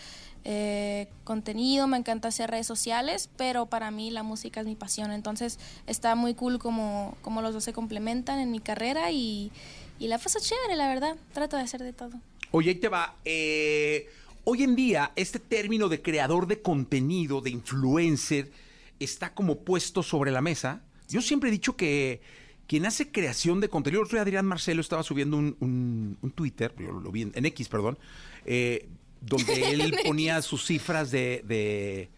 [0.43, 5.11] eh, contenido, me encanta hacer redes sociales, pero para mí la música es mi pasión.
[5.11, 9.51] Entonces está muy cool como, como los dos se complementan en mi carrera y,
[9.99, 11.15] y la paso chévere, la verdad.
[11.33, 12.11] Trato de hacer de todo.
[12.51, 13.15] Oye, ahí te va.
[13.25, 14.07] eh,
[14.43, 18.51] hoy en día, este término de creador de contenido, de influencer,
[18.99, 20.81] está como puesto sobre la mesa.
[21.09, 22.21] Yo siempre he dicho que
[22.67, 26.31] quien hace creación de contenido, el otro día Adrián Marcelo estaba subiendo un, un- un
[26.31, 27.97] Twitter, yo lo vi en, en X, perdón,
[28.45, 28.89] eh,
[29.21, 32.09] donde él ponía sus cifras de, de-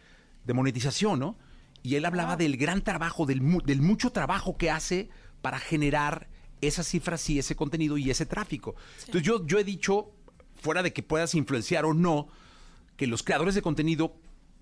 [0.45, 1.35] de monetización, ¿no?
[1.83, 5.09] Y él hablaba del gran trabajo, del mucho trabajo que hace
[5.41, 6.27] para generar
[6.61, 8.75] esas cifras y ese contenido y ese tráfico.
[8.99, 10.11] Entonces yo, yo he dicho,
[10.61, 12.27] fuera de que puedas influenciar o no,
[12.95, 14.15] que los creadores de contenido,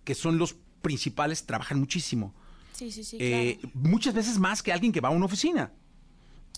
[0.04, 2.34] que son los principales, trabajan muchísimo.
[2.74, 3.18] Sí, sí, sí.
[3.20, 3.76] Eh, claro.
[3.76, 5.72] Muchas veces más que alguien que va a una oficina.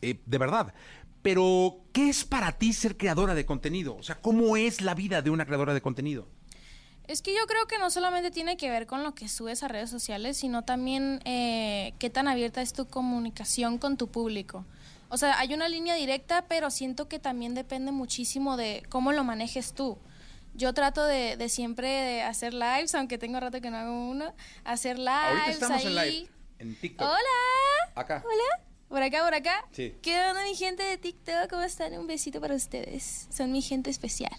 [0.02, 0.74] Eh, de verdad.
[1.22, 3.96] Pero, ¿qué es para ti ser creadora de contenido?
[3.96, 6.28] O sea, ¿cómo es la vida de una creadora de contenido?
[7.08, 9.68] Es que yo creo que no solamente tiene que ver con lo que subes a
[9.68, 14.64] redes sociales, sino también eh, qué tan abierta es tu comunicación con tu público.
[15.10, 19.24] O sea, hay una línea directa, pero siento que también depende muchísimo de cómo lo
[19.24, 19.97] manejes tú.
[20.53, 24.34] Yo trato de, de siempre de hacer lives, aunque tengo rato que no hago uno,
[24.66, 25.88] hacer lives Ahorita estamos ahí.
[25.88, 26.30] en live.
[26.60, 27.07] En TikTok.
[27.07, 27.91] Hola.
[27.95, 28.24] Acá.
[28.26, 28.66] Hola.
[28.89, 29.66] Por acá, por acá.
[29.72, 29.95] Sí.
[30.01, 31.49] ¿Qué onda mi gente de TikTok?
[31.49, 31.93] ¿Cómo están?
[31.97, 33.28] Un besito para ustedes.
[33.32, 34.36] Son mi gente especial.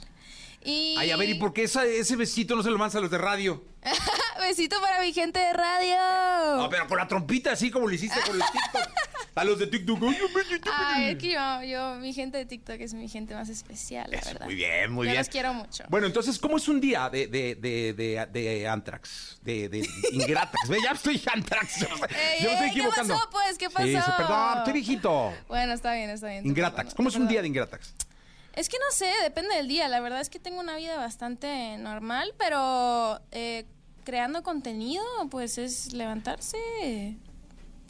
[0.63, 0.95] Y...
[0.99, 3.11] Ay, a ver, ¿y por qué esa- ese besito no se lo mandas a los
[3.11, 3.65] de radio?
[4.41, 6.57] Besito para mi gente de radio.
[6.59, 9.10] No, pero con la trompita, así como lo hiciste con el TikTok.
[9.35, 10.03] A los de TikTok.
[10.73, 14.21] Ay, es que yo, yo, mi gente de TikTok es mi gente más especial, la
[14.21, 14.45] verdad.
[14.47, 15.21] Muy bien, muy yo bien.
[15.21, 15.85] los quiero mucho.
[15.89, 19.39] Bueno, entonces, ¿cómo es un día de, de, de, de, de Antrax?
[19.43, 20.69] De, de Ingratax.
[20.69, 21.81] Ve, ya estoy Antrax.
[21.81, 23.15] Yo me estoy ey, ¿qué equivocando.
[23.15, 23.59] pasó, pues?
[23.59, 23.87] ¿Qué pasó?
[23.87, 25.33] sí, perdón, estoy viejito.
[25.49, 26.47] Bueno, está bien, está bien.
[26.47, 26.95] Ingratax.
[26.95, 27.95] ¿Cómo es un día de Ingratax?
[28.55, 29.87] Es que no sé, depende del día.
[29.89, 33.65] La verdad es que tengo una vida bastante normal, pero eh,
[34.05, 36.59] creando contenido, pues es levantarse,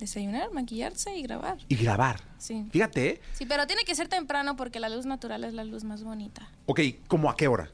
[0.00, 1.58] desayunar, maquillarse y grabar.
[1.68, 2.20] Y grabar.
[2.38, 2.66] Sí.
[2.70, 3.20] Fíjate, ¿eh?
[3.34, 6.48] Sí, pero tiene que ser temprano porque la luz natural es la luz más bonita.
[6.66, 7.70] Ok, ¿cómo a qué hora?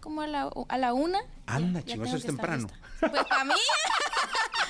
[0.00, 1.20] Como a la, a la una.
[1.46, 2.68] Anda, tengo eso es temprano.
[3.00, 3.54] Pues para mí.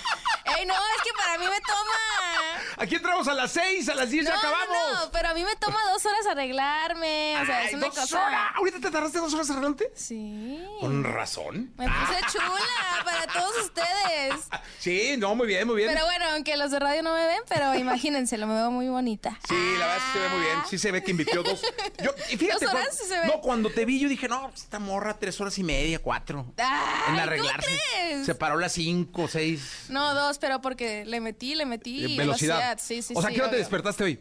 [0.56, 2.62] Ey, no, es que para mí me toma.
[2.78, 4.76] Aquí entramos a las 6, a las 10 No, ya acabamos.
[5.04, 7.36] no, pero a mí me toma dos horas arreglarme.
[7.42, 8.24] O sea, Ay, es una dos cosa.
[8.26, 8.40] horas.
[8.54, 9.90] ¿Ahorita te tardaste dos horas arreglándote?
[9.94, 10.64] Sí.
[10.80, 11.72] Con razón.
[11.76, 14.34] Me puse chula para todos ustedes.
[14.78, 15.90] Sí, no, muy bien, muy bien.
[15.92, 19.36] Pero bueno, aunque los de radio no me ven, pero imagínenselo, me veo muy bonita.
[19.48, 20.58] Sí, la verdad sí se ve muy bien.
[20.70, 21.60] Sí se ve que invirtió dos.
[22.02, 23.26] Yo, y fíjate, Dos horas cuando- sí se ve.
[23.26, 26.46] no, cuando te vi, yo dije, no, pues, esta morra, tres horas y media, cuatro.
[26.58, 27.66] Ay, en arreglarse.
[27.68, 28.26] ¿cómo crees?
[28.26, 29.86] Se paró las cinco, seis.
[29.88, 32.78] No, dos, pero porque le metí, le metí eh, velocidad.
[32.80, 34.20] Sí, sí, o sea, sí, ¿qué hora te despertaste hoy?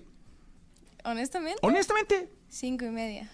[1.04, 3.30] Honestamente, Honestamente, cinco y media.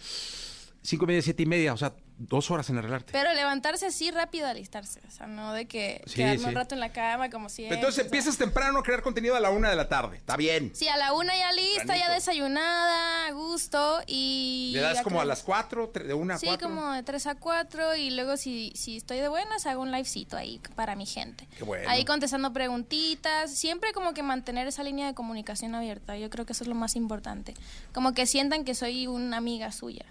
[0.81, 1.73] cinco y media, siete y media.
[1.73, 3.11] O sea, dos horas en arreglarte.
[3.11, 5.01] Pero levantarse así rápido, alistarse.
[5.07, 6.45] O sea, no de que Sí, quedarme sí.
[6.45, 7.75] un rato en la cama como siempre.
[7.75, 8.05] Entonces o sea.
[8.05, 10.17] empiezas temprano a crear contenido a la una de la tarde.
[10.17, 10.71] Está bien.
[10.75, 14.71] Sí, a la una ya lista, ya desayunada, a gusto y...
[14.73, 16.69] Le das como a las cuatro, de una a Sí, cuatro.
[16.69, 20.37] como de 3 a 4 y luego si, si estoy de buenas hago un livecito
[20.37, 21.47] ahí para mi gente.
[21.57, 21.89] Qué bueno.
[21.89, 26.53] Ahí contestando preguntitas, siempre como que mantener esa línea de comunicación abierta, yo creo que
[26.53, 27.53] eso es lo más importante.
[27.93, 30.05] Como que sientan que soy una amiga suya.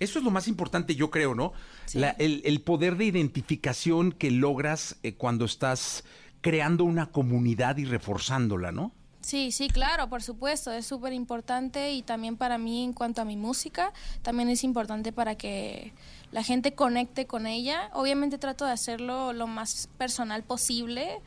[0.00, 1.52] Eso es lo más importante, yo creo, ¿no?
[1.94, 6.04] La- el, el poder de identificación que logras eh, cuando estás
[6.40, 8.92] creando una comunidad y reforzándola, ¿no?
[9.20, 13.24] Sí, sí, claro, por supuesto, es súper importante y también para mí en cuanto a
[13.24, 13.92] mi música,
[14.22, 15.92] también es importante para que
[16.30, 17.90] la gente conecte con ella.
[17.94, 21.20] Obviamente trato de hacerlo lo más personal posible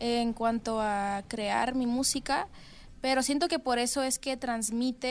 [0.00, 2.48] eh, en cuanto a crear mi música,
[3.00, 5.06] pero siento que por eso es que transmite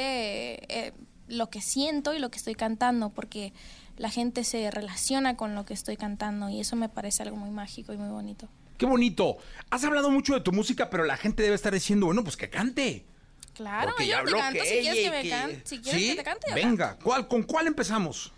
[0.56, 0.92] eh, eh,
[1.28, 3.54] lo que siento y lo que estoy cantando, porque
[3.98, 7.50] la gente se relaciona con lo que estoy cantando y eso me parece algo muy
[7.50, 8.48] mágico y muy bonito.
[8.78, 9.38] ¡Qué bonito!
[9.70, 12.50] Has hablado mucho de tu música, pero la gente debe estar diciendo, bueno, pues que
[12.50, 13.06] cante.
[13.54, 16.02] Claro, Porque yo ya te canto si que quieres ella que me cante, si quieres
[16.02, 16.10] ¿Sí?
[16.10, 16.52] que te cante.
[16.52, 16.56] acá.
[16.56, 18.34] Venga, ¿cuál, ¿con cuál empezamos?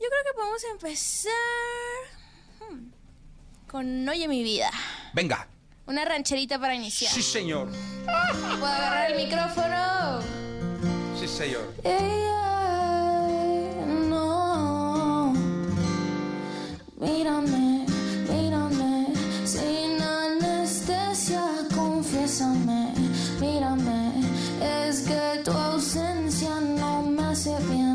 [0.00, 1.32] Yo creo que podemos empezar
[2.60, 2.88] hmm,
[3.66, 4.70] con Oye mi vida.
[5.12, 5.46] Venga.
[5.86, 7.12] Una rancherita para iniciar.
[7.12, 7.68] Sí, señor.
[8.04, 10.55] ¿Puedo agarrar el micrófono?
[11.36, 11.66] Señor.
[14.08, 15.34] No.
[16.98, 17.84] Mírame,
[18.30, 19.12] mírame,
[19.44, 22.94] sin anestesia, confiésame,
[23.38, 24.12] mírame,
[24.62, 27.85] es que tu ausencia no me hace bien.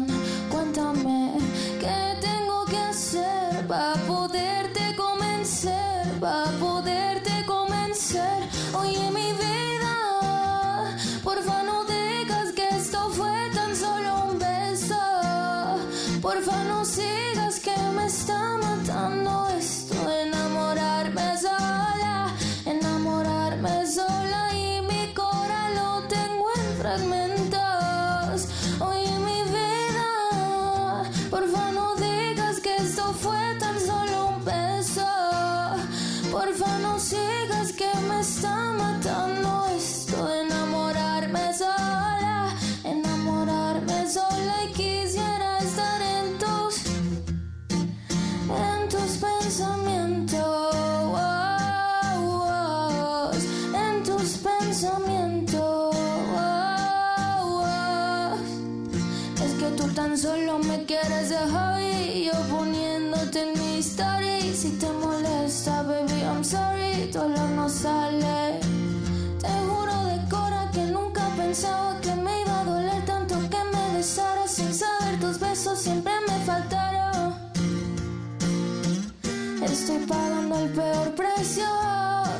[79.81, 81.65] Estoy pagando el peor precio.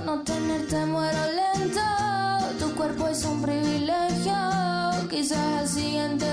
[0.06, 1.82] No tenerte muero lento.
[2.60, 4.38] Tu cuerpo es un privilegio.
[5.10, 6.28] Quizás al siguiente.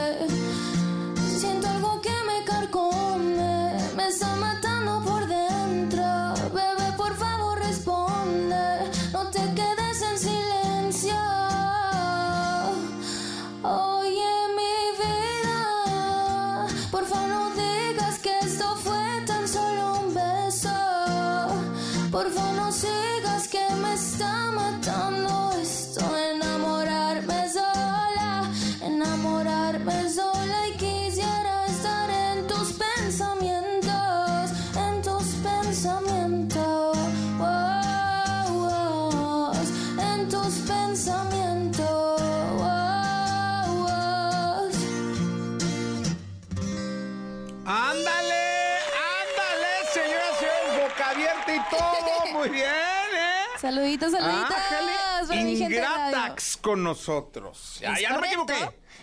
[56.69, 57.79] Con nosotros.
[57.81, 58.55] Ya, Es ya no me equivoqué.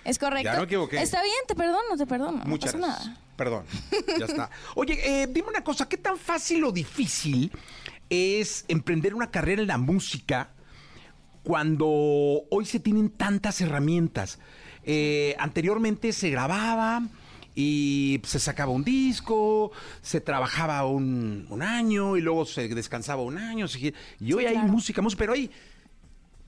[0.03, 0.43] Es correcto.
[0.45, 1.01] Ya no me equivoqué.
[1.01, 2.43] Está bien, te perdono, te perdono.
[2.45, 3.17] Muchas no pasa nada.
[3.35, 3.65] Perdón,
[4.19, 4.49] ya está.
[4.75, 7.51] Oye, eh, dime una cosa, ¿qué tan fácil o difícil
[8.09, 10.49] es emprender una carrera en la música
[11.43, 11.87] cuando
[12.49, 14.39] hoy se tienen tantas herramientas?
[14.83, 17.01] Eh, anteriormente se grababa
[17.55, 23.37] y se sacaba un disco, se trabajaba un, un año y luego se descansaba un
[23.37, 23.67] año.
[23.67, 25.49] se- Y hoy hay música, música, pero hay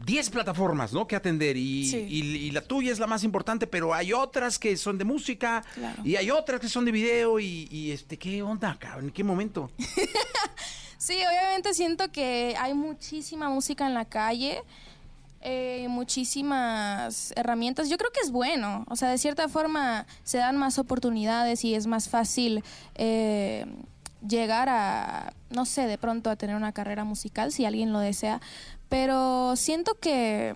[0.06, 1.08] 10 plataformas, ¿no?
[1.08, 1.98] Que atender y, Sí.
[2.10, 5.64] y- y la tuya es la más importante, pero hay otras que son de música
[5.74, 6.02] Claro.
[6.06, 9.06] y hay otras que son de video y, y, este, ¿qué onda, cabrón?
[9.06, 9.72] ¿En qué momento?
[11.00, 14.62] Sí, obviamente siento que hay muchísima música en la calle,
[15.42, 17.88] eh, muchísimas herramientas.
[17.90, 21.76] Yo creo que es bueno, o sea, de cierta forma se dan más oportunidades y
[21.76, 22.64] es más fácil
[22.96, 23.66] eh,
[24.28, 28.42] llegar a, no sé, de pronto a tener una carrera musical si alguien lo desea,
[28.90, 30.56] pero siento que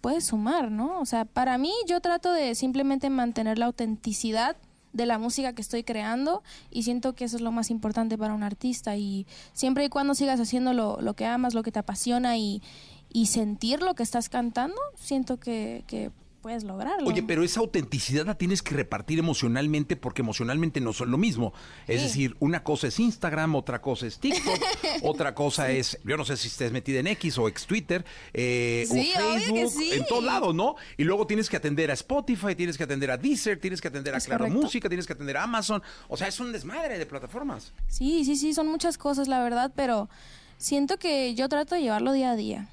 [0.00, 1.00] puedes sumar, ¿no?
[1.00, 4.56] O sea, para mí yo trato de simplemente mantener la autenticidad
[4.92, 8.34] de la música que estoy creando y siento que eso es lo más importante para
[8.34, 11.78] un artista y siempre y cuando sigas haciendo lo, lo que amas, lo que te
[11.78, 12.62] apasiona y,
[13.08, 16.10] y sentir lo que estás cantando, siento que, que
[16.40, 17.06] puedes lograrlo.
[17.08, 21.52] Oye, pero esa autenticidad la tienes que repartir emocionalmente porque emocionalmente no son lo mismo.
[21.86, 24.60] Es decir, una cosa es Instagram, otra cosa es TikTok,
[25.02, 28.86] otra cosa es, yo no sé si estés metida en X o ex Twitter, eh,
[28.88, 30.76] Sí, o Facebook, en todos lados, ¿no?
[30.96, 34.14] Y luego tienes que atender a Spotify, tienes que atender a Deezer, tienes que atender
[34.14, 34.62] a Es Claro correcto.
[34.62, 35.82] Música, tienes que atender a Amazon.
[36.08, 37.72] O sea, es un desmadre de plataformas.
[37.88, 40.08] Sí, sí, sí, son muchas cosas, la verdad, pero
[40.56, 42.68] siento que yo trato de llevarlo día a día.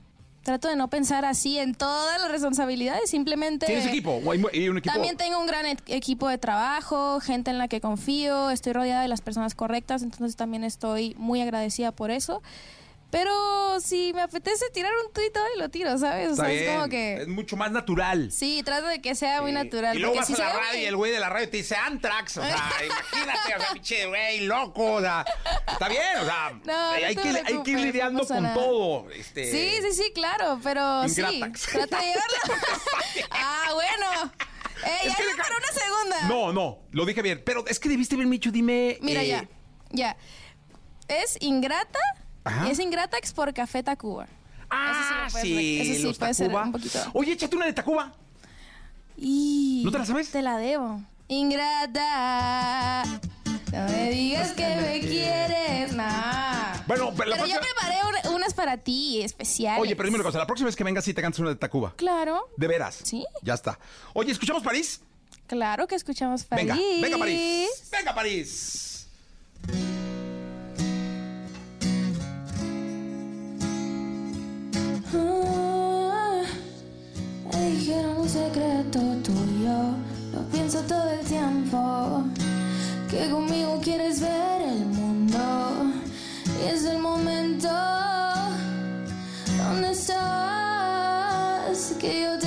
[0.48, 3.66] Trato de no pensar así en todas las responsabilidades, simplemente...
[3.66, 4.22] ¿Tienes equipo?
[4.82, 9.02] También tengo un gran e- equipo de trabajo, gente en la que confío, estoy rodeada
[9.02, 12.41] de las personas correctas, entonces también estoy muy agradecida por eso.
[13.10, 16.30] Pero si me apetece tirar un tuit hoy, lo tiro, ¿sabes?
[16.32, 17.14] O sea, es bien, como que...
[17.22, 18.34] Es mucho más natural.
[18.34, 19.95] Sí, trato de que sea muy natural.
[19.95, 21.76] Y luego vas si a la radio y el güey de la radio te dice
[21.78, 22.38] Antrax.
[22.38, 24.95] O sea, imagínate, o sea, pinche güey, loco.
[24.95, 25.26] O sea,
[25.72, 28.34] está bien, o sea, No, no hay, te que, hay que ir no lidiando pasa
[28.36, 28.55] con nada.
[28.55, 29.10] todo.
[29.12, 31.62] Este, Sí, sí, sí, claro, pero sí, Ingratax.
[31.72, 32.14] trata de
[33.32, 34.34] ah, bueno.
[34.86, 36.22] Ey, Es que hay deja- para una segunda.
[36.28, 37.41] No, no, lo dije bien.
[37.45, 38.97] Pero es que debiste haberme dicho, dime.
[39.01, 39.47] Mira, eh, ya,
[39.91, 40.18] ya.
[41.08, 41.99] Es Ingrata
[42.48, 42.68] Ajá.
[42.68, 44.28] y es Ingratax por Café Tacuba.
[44.70, 47.00] Ah, Eso sí puedes sí, eso sí los puede ser un poquito.
[47.14, 48.14] Oye, échate una de Tacuba.
[49.18, 50.30] Y ¿No te la sabes?
[50.30, 51.02] Te la debo.
[51.30, 53.04] Ingrata.
[53.72, 56.78] No me digas que me quieres, nah.
[56.88, 57.98] Bueno, pero la Pero yo preparé
[58.30, 59.82] un- unas para ti, especiales.
[59.82, 60.38] Oye, pero dime una cosa.
[60.38, 61.93] La próxima vez que vengas, sí te cantas una de Tacuba.
[61.98, 63.00] Claro, De veras.
[63.04, 63.26] Sí.
[63.41, 63.78] Ya está.
[64.14, 65.02] Oye, ¿escuchamos París?
[65.48, 66.68] claro que escuchamos París.
[66.68, 67.70] Venga, venga, París.
[67.91, 69.08] Venga, París.
[75.14, 76.41] Ah,
[77.53, 79.95] me dijeron un secreto tuyo,
[80.34, 82.24] lo pienso todo el tiempo.
[83.10, 85.39] Que conmigo quieres ver el mundo
[86.62, 87.70] y es el momento.
[89.58, 90.26] ¿Dónde estás?
[91.99, 92.47] Que yo te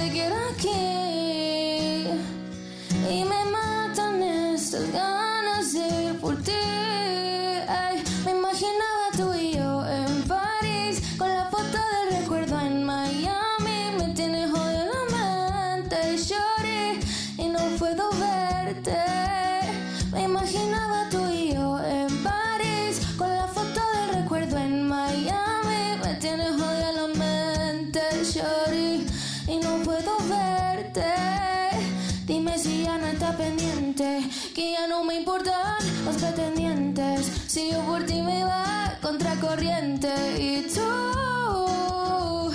[37.52, 42.52] Si yo por ti me iba contracorriente y tú,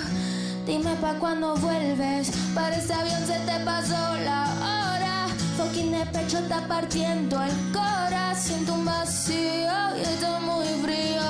[0.64, 2.30] dime pa' cuando vuelves.
[2.54, 5.28] Para ese avión se te pasó la hora.
[5.58, 8.34] Fucking el pecho está partiendo el cora.
[8.34, 11.24] Siento un vacío y está muy frío.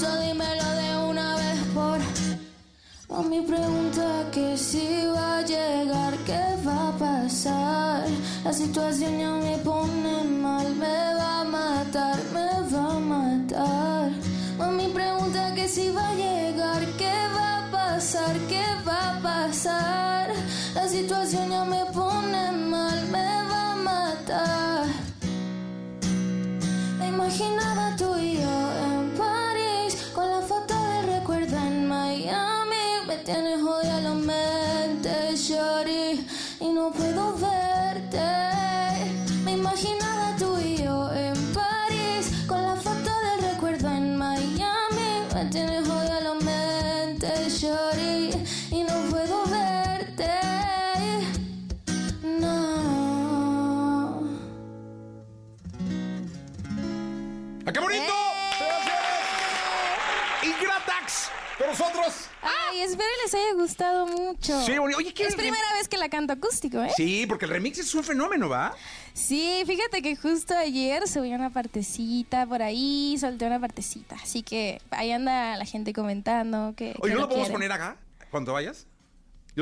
[0.00, 1.98] So dímelo de una vez por
[3.10, 8.06] Mami pregunta que si va a llegar, qué va a pasar.
[8.44, 12.18] La situación ya me pone mal, me va a matar,
[19.66, 20.30] va a pasar.
[20.74, 21.84] La situación ya me
[62.80, 64.64] Ay, espero les haya gustado mucho.
[64.64, 66.90] Sí, oye, oye, ¿qué Es primera vez que la canto acústico, ¿eh?
[66.96, 68.74] Sí, porque el remix es un fenómeno, ¿va?
[69.12, 74.16] Sí, fíjate que justo ayer subí una partecita por ahí, solté una partecita.
[74.22, 76.94] Así que ahí anda la gente comentando que.
[77.00, 77.96] Oye, que ¿no lo podemos poner acá
[78.30, 78.86] cuando vayas?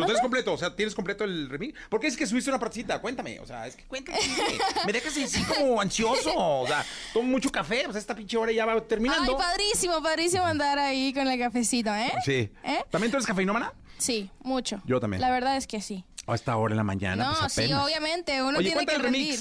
[0.01, 0.53] ¿Lo tienes completo?
[0.53, 1.79] O sea, ¿tienes completo el remix?
[1.89, 3.01] ¿Por qué es que subiste una partecita?
[3.01, 3.41] Cuéntame.
[3.41, 4.19] O sea, es que cuéntame.
[4.87, 6.33] Me dejas así como ansioso.
[6.35, 7.87] O sea, tomo mucho café.
[7.87, 9.37] O sea, esta pinche hora ya va Ay, terminando.
[9.37, 12.13] padrísimo, padrísimo andar ahí con el cafecito, ¿eh?
[12.25, 12.51] Sí.
[12.65, 12.85] ¿Eh?
[12.91, 13.73] ¿También tú eres cafeinómana?
[13.99, 14.81] Sí, mucho.
[14.87, 15.21] Yo también.
[15.21, 16.05] La verdad es que sí.
[16.27, 19.03] A esta hora en la mañana, no, pues sí, obviamente, uno Oye, tiene que el
[19.03, 19.39] rendir.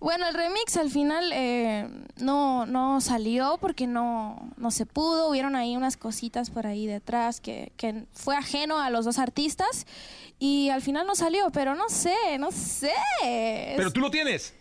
[0.00, 1.88] Bueno, el remix al final eh,
[2.18, 5.28] no, no salió porque no, no se pudo.
[5.28, 9.86] Hubieron ahí unas cositas por ahí detrás que, que fue ajeno a los dos artistas
[10.38, 12.92] y al final no salió, pero no sé, no sé.
[13.20, 14.54] Pero tú lo tienes.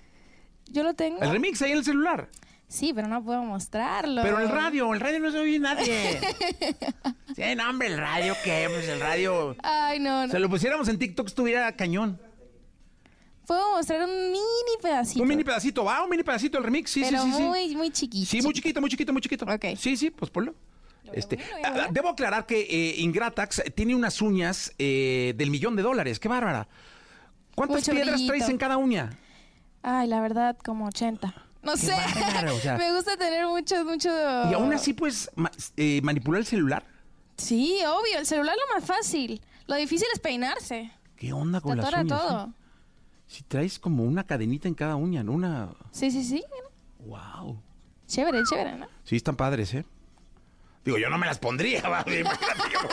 [0.69, 1.21] Yo lo tengo.
[1.21, 2.29] El remix ahí en el celular.
[2.67, 4.21] Sí, pero no puedo mostrarlo.
[4.23, 6.19] Pero el radio, el radio no se oye nadie.
[7.35, 8.67] sí, no, hombre, el radio, ¿qué?
[8.69, 9.55] Pues el radio...
[9.63, 10.33] Ay, no, no.
[10.33, 12.19] Si lo pusiéramos en TikTok estuviera cañón.
[13.47, 15.21] Puedo mostrar un mini pedacito.
[15.23, 15.85] Un mini pedacito.
[15.85, 16.91] Va, un mini pedacito el remix.
[16.91, 17.37] Sí, pero sí, sí.
[17.37, 17.43] sí.
[17.43, 18.29] muy, muy chiquito.
[18.29, 19.45] Sí, muy chiquito, muy chiquito, muy chiquito.
[19.45, 19.65] Ok.
[19.77, 20.53] Sí, sí, pues ponlo.
[21.13, 26.19] Este, ah, debo aclarar que eh, Ingratax tiene unas uñas eh, del millón de dólares.
[26.19, 26.67] ¡Qué bárbara!
[27.55, 28.33] ¿Cuántas Mucho piedras brillito.
[28.33, 29.17] traes en cada uña?
[29.81, 31.33] Ay, la verdad, como 80.
[31.63, 31.91] No Qué sé.
[31.91, 32.77] bárbaro, o sea.
[32.77, 34.09] Me gusta tener mucho, mucho.
[34.09, 36.83] Y aún así, pues, ma- eh, manipular el celular.
[37.37, 38.19] Sí, obvio.
[38.19, 39.41] El celular es lo más fácil.
[39.67, 40.91] Lo difícil es peinarse.
[41.15, 42.07] ¿Qué onda Te con las uñas?
[42.07, 42.53] todo.
[43.27, 45.33] Si traes como una cadenita en cada uña, ¿no?
[45.33, 45.69] Una...
[45.91, 46.43] Sí, sí, sí.
[46.99, 47.61] ¡Wow!
[48.07, 48.87] Chévere, chévere, ¿no?
[49.03, 49.85] Sí, están padres, ¿eh?
[50.85, 52.01] Digo, yo no me las pondría, ¿va?
[52.07, 52.89] Imagínate cómo-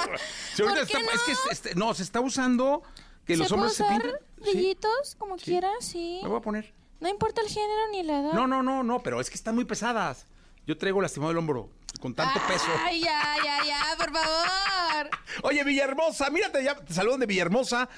[0.54, 1.10] Si ahorita ¿Por qué está- no?
[1.12, 2.82] Es que este- no, se está usando
[3.24, 4.20] que los ¿Se puede hombres se usar pintan.
[4.42, 5.72] Sí, brillitos como quieras?
[5.80, 6.18] Sí.
[6.22, 6.74] me voy a poner.
[7.00, 8.32] No importa el género ni la edad.
[8.32, 10.26] No, no, no, no, pero es que están muy pesadas.
[10.66, 11.70] Yo traigo lastimado el hombro
[12.04, 12.66] con tanto peso.
[12.84, 15.08] Ay, ya, ya, ya, por favor.
[15.42, 17.88] Oye, Villahermosa, mírate, ya te saludan de Villahermosa.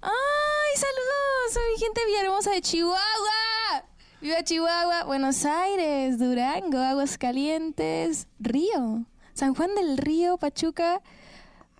[0.00, 1.54] Ay, saludos.
[1.54, 3.82] Soy gente Villahermosa de Chihuahua.
[4.20, 9.04] Viva Chihuahua, Buenos Aires, Durango, Aguascalientes, Río,
[9.34, 11.02] San Juan del Río, Pachuca,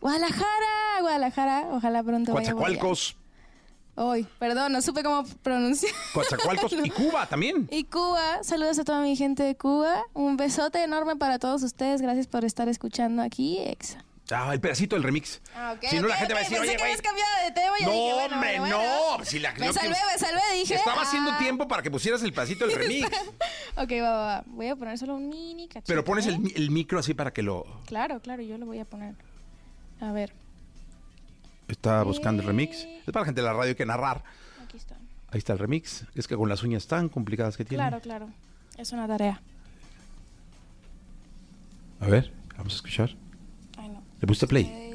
[0.00, 1.68] Guadalajara, Guadalajara.
[1.70, 2.54] Ojalá pronto vaya.
[2.54, 3.16] Coatzacoalcos,
[4.00, 5.92] Hoy, perdón, no supe cómo pronunciar.
[6.14, 7.68] Coatzacoalcos y Cuba también.
[7.72, 10.04] Y Cuba, saludos a toda mi gente de Cuba.
[10.14, 12.00] Un besote enorme para todos ustedes.
[12.00, 14.04] Gracias por estar escuchando aquí, Exa.
[14.30, 15.40] Ah, el pedacito del remix.
[15.56, 16.96] Ah, ok, si no, la gente va a decir, pensé oye, güey.
[16.98, 19.18] cambiado de tema y No, dije, bueno, hombre, bueno, bueno.
[19.18, 19.24] no.
[19.24, 20.74] Si la- Me salvé, me salvé, dije.
[20.74, 21.38] Estaba haciendo ah.
[21.38, 23.08] tiempo para que pusieras el pedacito del remix.
[23.76, 24.44] Ok, va, va, va.
[24.46, 25.86] Voy a poner solo un mini cachito.
[25.86, 26.38] Pero pones ¿eh?
[26.56, 27.64] el micro así para que lo...
[27.86, 29.14] Claro, claro, yo lo voy a poner.
[30.00, 30.32] A ver,
[31.68, 32.84] Está buscando el remix.
[32.84, 34.24] Es para la gente de la radio que narrar.
[34.64, 34.96] aquí está.
[35.30, 36.06] Ahí está el remix.
[36.14, 37.82] Es que con las uñas tan complicadas que tiene.
[37.82, 38.28] Claro, claro.
[38.76, 39.40] Es una tarea.
[42.00, 43.10] A ver, vamos a escuchar.
[43.76, 44.02] Ay, no.
[44.20, 44.87] ¿Le puse play?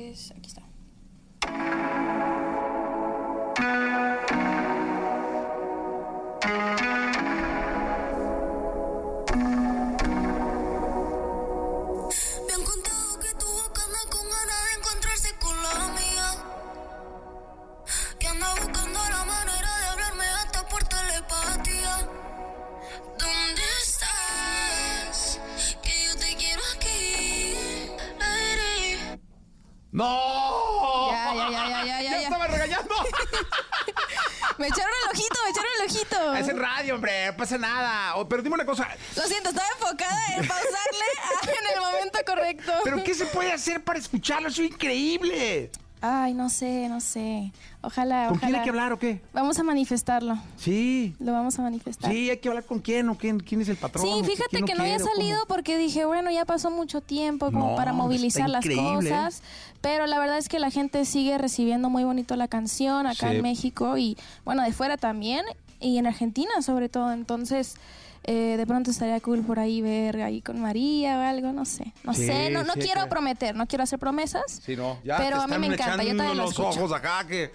[39.16, 41.08] Lo siento, estaba enfocada en pausarle
[41.44, 42.72] en el momento correcto.
[42.84, 44.50] ¿Pero qué se puede hacer para escucharlo?
[44.50, 45.72] Es increíble.
[46.06, 47.54] Ay, no sé, no sé.
[47.82, 49.22] Ojalá, ¿Con quién hay que hablar o qué?
[49.32, 50.38] Vamos a manifestarlo.
[50.58, 51.16] Sí.
[51.18, 52.12] Lo vamos a manifestar.
[52.12, 54.04] Sí, hay que hablar con quién o quién, quién es el patrón.
[54.06, 55.16] Sí, fíjate que no había quiere, o cómo.
[55.16, 59.10] salido porque dije, bueno, ya pasó mucho tiempo como No, para movilizar las increíble.
[59.12, 59.44] cosas,
[59.80, 63.38] pero la verdad es que la gente sigue recibiendo muy bonito la canción acá Sí.
[63.38, 65.46] en México y bueno, de fuera también
[65.80, 67.76] y en Argentina sobre todo, entonces
[68.24, 71.94] eh, de pronto estaría cool por ahí ver ahí con María o algo, no sé,
[72.04, 73.10] no Sí, sé, no, no sí, quiero claro.
[73.10, 76.16] prometer, no quiero hacer promesas, Sí, no, ya pero te a mí me encanta, yo
[76.16, 76.70] también lo los escucho.
[76.70, 77.52] ojos acá que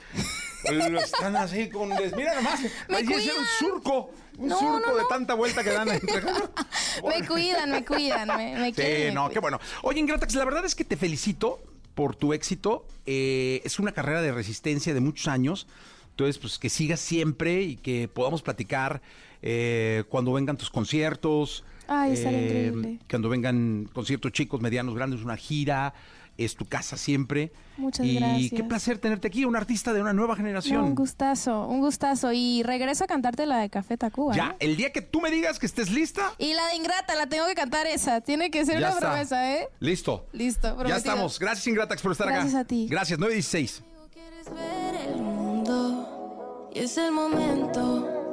[1.02, 5.04] están así con mira nomás, Me parece ser un surco, un No, surco no, de
[5.08, 6.22] tanta vuelta que dan entre
[7.08, 9.58] me cuidan, me cuidan, me, me quieren, Sí, no, qué bueno.
[9.82, 11.60] Oye, Ingratax, la verdad es que te felicito
[11.94, 12.86] por tu éxito.
[13.06, 15.66] Eh, es una carrera de resistencia de muchos años.
[16.10, 19.00] Entonces, pues que sigas siempre y que podamos platicar
[19.42, 21.64] eh, cuando vengan tus conciertos.
[21.86, 22.98] Ay, estaría increíble.
[23.08, 25.94] Cuando vengan conciertos chicos, medianos, grandes, una gira.
[26.36, 27.50] es tu casa siempre.
[27.78, 28.52] Muchas y gracias.
[28.52, 30.82] qué placer tenerte aquí, un artista de una nueva generación.
[30.82, 32.30] No, un gustazo, un gustazo.
[32.32, 34.36] Y regreso a cantarte la de Café Tacuba.
[34.36, 34.56] ya, ¿eh?
[34.60, 37.44] el día que tú me digas que estés lista, Y la de Ingrata, la tengo
[37.46, 38.20] que cantar esa.
[38.20, 39.08] Tiene que ser ya una está.
[39.10, 39.68] promesa, ¿eh?
[39.80, 40.26] Listo.
[40.32, 40.98] Listo, Ya prometido.
[40.98, 41.38] estamos.
[41.40, 42.60] Gracias, Ingratax, por estar Gracias acá.
[42.60, 42.86] a ti.
[42.88, 43.82] Gracias, 916.
[44.12, 48.27] Quieres ver el mundo y es el momento.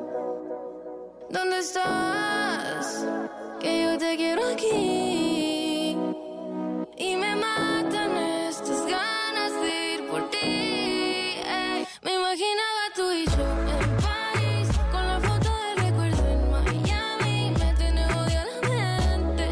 [1.30, 3.06] ¿Dónde estás?
[3.60, 5.98] Que yo te quiero aquí.
[6.98, 8.18] Y me matan
[8.50, 11.42] estas ganas de ir por ti.
[12.04, 13.48] Me imaginaba tú y yo
[13.80, 14.68] en París.
[14.92, 17.52] Con la foto del recuerdo en Miami.
[17.60, 19.50] Me tiene odio la mente,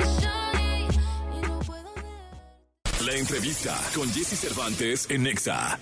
[1.34, 3.02] Y no puedo ver.
[3.06, 5.80] La entrevista con Jesse Cervantes en Nexa.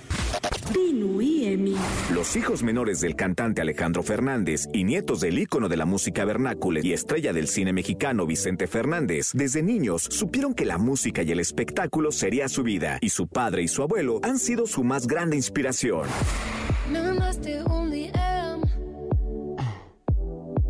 [0.76, 1.76] Y Emi.
[2.14, 6.80] Los hijos menores del cantante Alejandro Fernández y nietos del ícono de la música vernácula
[6.84, 11.40] y estrella del cine mexicano Vicente Fernández, desde niños supieron que la música y el
[11.40, 15.36] espectáculo sería su vida, y su padre y su abuelo han sido su más grande
[15.36, 16.08] inspiración.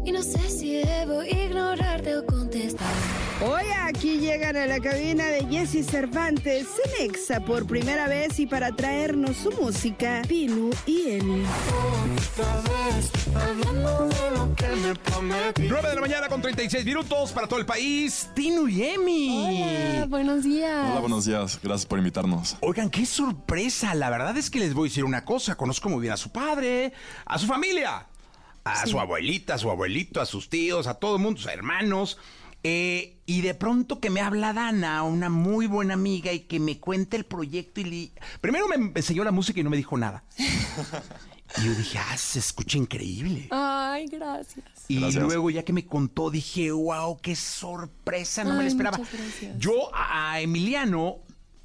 [0.03, 5.43] Y no sé si debo ignorarte o contestar Hoy aquí llegan a la cabina de
[5.47, 11.43] Jesse Cervantes en Exa por primera vez y para traernos su música, Pinu y Emi.
[15.57, 18.29] 9 de la mañana con 36 minutos para todo el país.
[18.35, 19.95] Tino y Emi.
[19.95, 20.91] Hola, buenos días.
[20.91, 21.59] Hola, buenos días.
[21.63, 22.57] Gracias por invitarnos.
[22.59, 23.95] Oigan, qué sorpresa.
[23.95, 25.55] La verdad es que les voy a decir una cosa.
[25.55, 26.93] Conozco muy bien a su padre,
[27.25, 28.05] a su familia,
[28.63, 32.19] a su abuelita, a su abuelito, a sus tíos, a todo el mundo, sus hermanos.
[32.63, 36.79] Eh, y de pronto que me habla Dana, una muy buena amiga, y que me
[36.79, 37.81] cuenta el proyecto.
[37.81, 40.23] y le- Primero me enseñó la música y no me dijo nada.
[41.57, 43.49] Y yo dije, ah, se escucha increíble.
[43.51, 44.63] Ay, gracias.
[44.87, 45.21] Y Gracias.
[45.21, 48.97] luego ya que me contó, dije, wow, qué sorpresa, no me la esperaba.
[49.57, 51.17] Yo a Emiliano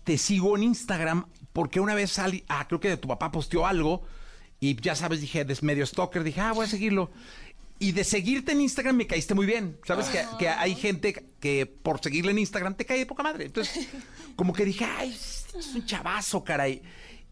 [0.03, 3.65] te sigo en Instagram porque una vez salí, ah, creo que de tu papá posteó
[3.65, 4.03] algo
[4.59, 7.13] y ya sabes, dije, es medio stalker, dije, ah, voy a seguirlo.
[7.79, 9.79] Y de seguirte en Instagram me caíste muy bien.
[9.87, 13.45] Sabes que, que hay gente que por seguirle en Instagram te cae de poca madre.
[13.47, 13.87] Entonces,
[14.37, 16.83] como que dije, ay, es un chavazo, caray.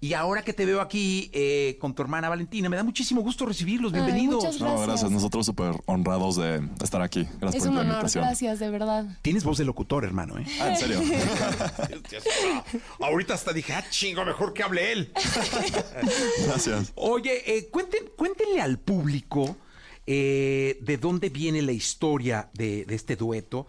[0.00, 3.46] Y ahora que te veo aquí eh, con tu hermana Valentina, me da muchísimo gusto
[3.46, 3.90] recibirlos.
[3.94, 4.44] Ay, Bienvenidos.
[4.44, 4.86] muchas No, Gracias.
[4.86, 5.10] gracias.
[5.12, 7.26] Nosotros súper honrados de estar aquí.
[7.40, 8.24] Gracias Es por un la honor, invitación.
[8.24, 9.06] gracias, de verdad.
[9.22, 10.44] Tienes voz de locutor, hermano, ¿eh?
[10.60, 11.00] Ah, en serio.
[13.00, 15.12] Ahorita hasta dije, ah, chingo, mejor que hable él.
[16.46, 16.92] gracias.
[16.96, 19.56] Oye, eh, cuenten- cuéntenle al público
[20.06, 23.66] eh, de dónde viene la historia de, de este dueto,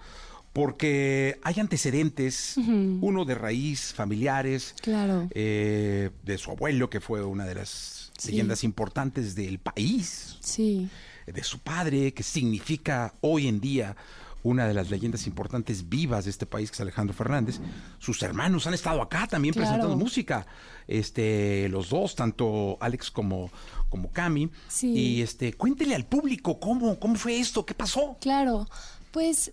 [0.54, 5.28] porque hay antecedentes, uno de raíz, familiares, Claro.
[5.32, 8.32] eh, de su abuelo, que fue una de las Sí.
[8.32, 10.88] leyendas importantes del país, Sí.
[11.28, 13.98] de su padre, que significa hoy en día
[14.44, 17.60] una de las leyendas importantes vivas de este país, que es Alejandro Fernández.
[17.98, 19.68] Sus hermanos han estado acá también Claro.
[19.70, 20.46] presentando música.
[20.88, 23.50] Este, los dos, tanto Alex como,
[23.90, 24.50] como Cami.
[24.68, 24.92] Sí.
[24.92, 28.18] Y este, cuéntele al público cómo, cómo fue esto, qué pasó.
[28.20, 28.68] Claro,
[29.12, 29.52] pues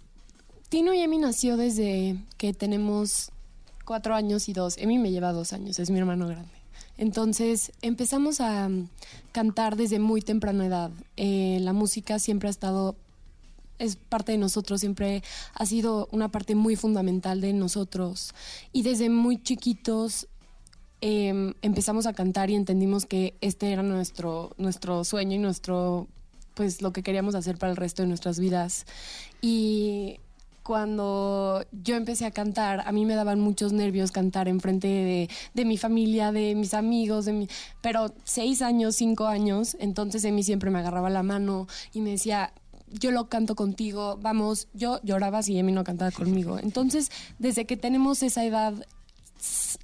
[0.69, 3.31] Tino y Emi nació desde que tenemos
[3.85, 4.79] cuatro años y dos.
[4.79, 6.63] Emi me lleva dos años, es mi hermano grande.
[6.99, 8.89] Entonces empezamos a mm,
[9.33, 10.91] cantar desde muy temprana edad.
[11.17, 12.97] Eh, la música siempre ha estado,
[13.79, 15.23] es parte de nosotros, siempre
[15.55, 18.35] ha sido una parte muy fundamental de nosotros.
[18.73, 20.29] Y desde muy chiquitos
[21.03, 26.07] em, empezamos a cantar y entendimos que este era nuestro, nuestro sueño y nuestro,
[26.55, 28.87] pues lo que queríamos hacer para el resto de nuestras vidas.
[29.43, 30.21] Y
[30.63, 35.65] cuando yo empecé a cantar, a mí me daban muchos nervios cantar enfrente de, de
[35.65, 37.49] mi familia, de mis amigos, de
[37.81, 42.53] pero seis años, cinco años, entonces Emi siempre me agarraba la mano y me decía,
[42.89, 46.59] yo lo canto contigo, vamos, yo lloraba si Emi no cantaba conmigo.
[46.59, 48.75] Entonces, desde que tenemos esa edad,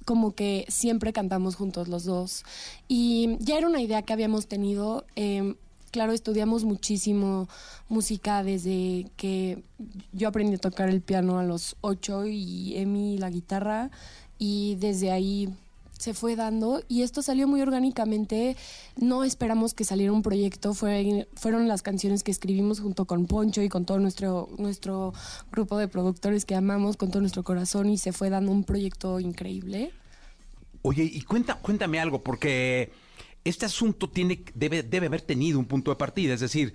[0.05, 2.43] como que siempre cantamos juntos los dos.
[2.87, 5.05] Y ya era una idea que habíamos tenido.
[5.15, 5.55] eh,
[5.91, 7.49] claro, estudiamos muchísimo
[7.87, 9.63] música desde que
[10.13, 13.91] yo aprendí a tocar el piano a los ocho y Emi la guitarra.
[14.37, 15.49] Y desde ahí
[15.99, 18.55] se fue dando y esto salió muy orgánicamente.
[18.95, 23.61] No esperamos que saliera un proyecto, fue, fueron las canciones que escribimos junto con Poncho
[23.61, 25.13] y con todo nuestro, nuestro
[25.51, 29.19] grupo de productores que amamos con todo nuestro corazón y se fue dando un proyecto
[29.19, 29.91] increíble.
[30.81, 32.93] Oye, y cuenta, cuéntame algo, porque
[33.43, 36.73] este asunto tiene, debe, debe haber tenido un punto de partida, es decir,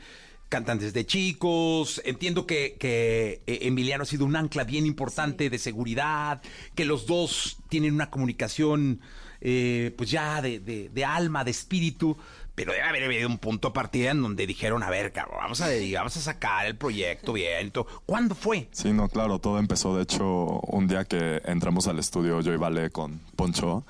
[0.54, 5.58] cantan desde chicos, entiendo que, que, eh, Emiliano ha sido un ancla bien importante de
[5.58, 6.40] seguridad,
[6.76, 9.00] que los dos tienen una comunicación
[9.40, 12.16] eh, pues ya de, de- de alma, de espíritu,
[12.54, 15.60] pero debe haber habido un punto de partida en donde dijeron, a ver, cabrón, vamos
[15.60, 17.72] a, vamos a sacar el proyecto bien.
[18.06, 18.68] ¿Cuándo fue?
[18.70, 22.56] Sí, no, claro, todo empezó de hecho un día que entramos al estudio yo y
[22.58, 23.84] Vale con Poncho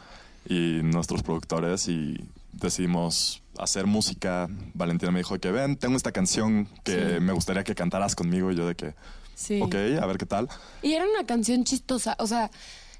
[0.49, 2.17] y nuestros productores y
[2.55, 4.49] decidimos hacer música.
[4.75, 7.21] Valentina me dijo que ven, tengo esta canción que Sí.
[7.21, 8.95] me gustaría que cantaras conmigo y yo de que,
[9.35, 9.61] Sí.
[9.63, 10.49] ok, a ver qué tal.
[10.83, 12.51] Y era una canción chistosa, o sea,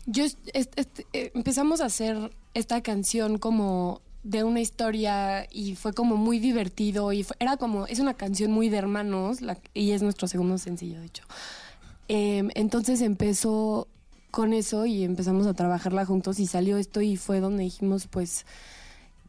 [0.07, 6.39] yo eh, empezamos a hacer esta canción como de una historia y fue como muy
[6.39, 10.29] divertido y fue- era como, es una canción muy de hermanos la- y es nuestro
[10.29, 11.25] segundo sencillo, de hecho.
[12.09, 13.87] Em, entonces empezó
[14.31, 18.45] con eso y empezamos a trabajarla juntos y salió esto y fue donde dijimos, pues,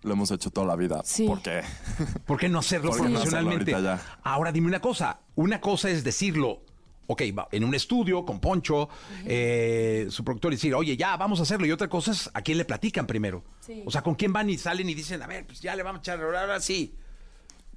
[0.06, 1.02] Lo hemos hecho toda la vida.
[1.04, 1.26] Sí.
[1.26, 1.62] ¿Por qué?
[2.26, 3.74] ¿Por qué no hacerlo ¿Por qué no hacerlo profesionalmente?
[3.74, 4.20] ahorita ya?
[4.24, 5.20] Ahora dime una cosa.
[5.36, 6.62] Una cosa es decirlo,
[7.08, 8.88] ok, va, en un estudio con Poncho,
[9.26, 11.66] eh, su productor, y decir, oye, ya, vamos a hacerlo.
[11.66, 13.44] Y otra cosa es a quién le platican primero.
[13.62, 13.84] Sí.
[13.86, 16.00] O sea, con quién van y salen y dicen, a ver, pues ya le vamos
[16.00, 16.96] a echar, ahora sí.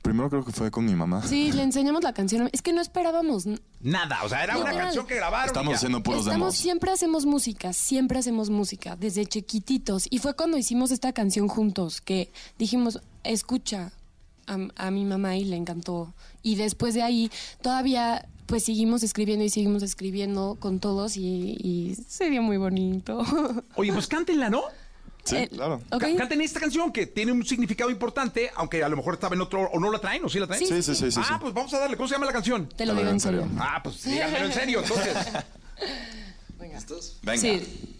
[0.08, 1.22] Primero creo que fue con mi mamá.
[1.26, 2.48] sí, le enseñamos la canción.
[2.52, 3.44] Es que no esperábamos,
[3.80, 5.48] Nada, o sea, era una canción que grabaron.
[5.48, 6.56] Estamos haciendo puros Estamos, demos.
[6.56, 10.06] siempre hacemos música, siempre hacemos música, desde chiquititos.
[10.08, 13.92] Y fue cuando hicimos esta canción juntos, que dijimos, escucha
[14.46, 16.14] a, a mi mamá y le encantó.
[16.42, 17.30] Y después de ahí,
[17.60, 23.22] todavía pues seguimos escribiendo y seguimos escribiendo con todos y, y se dio muy bonito.
[23.76, 24.62] Oye, pues cántenla, ¿no?
[25.28, 25.80] Sí, Eh, claro.
[25.90, 26.00] ¿ok?
[26.00, 29.40] Ca- Canten esta canción que tiene un significado importante, aunque a lo mejor estaba en
[29.42, 30.60] otro, o no la traen, o sí la traen.
[30.60, 31.20] Sí, Sí, sí, sí, sí.
[31.22, 31.34] ah, sí.
[31.40, 31.96] pues vamos a darle.
[31.96, 32.68] ¿Cómo se llama la canción?
[32.68, 33.46] Te lo digo en serio.
[33.58, 35.14] Ah, pues díganmelo en serio, entonces.
[36.58, 36.80] Venga.
[37.40, 37.97] Sí.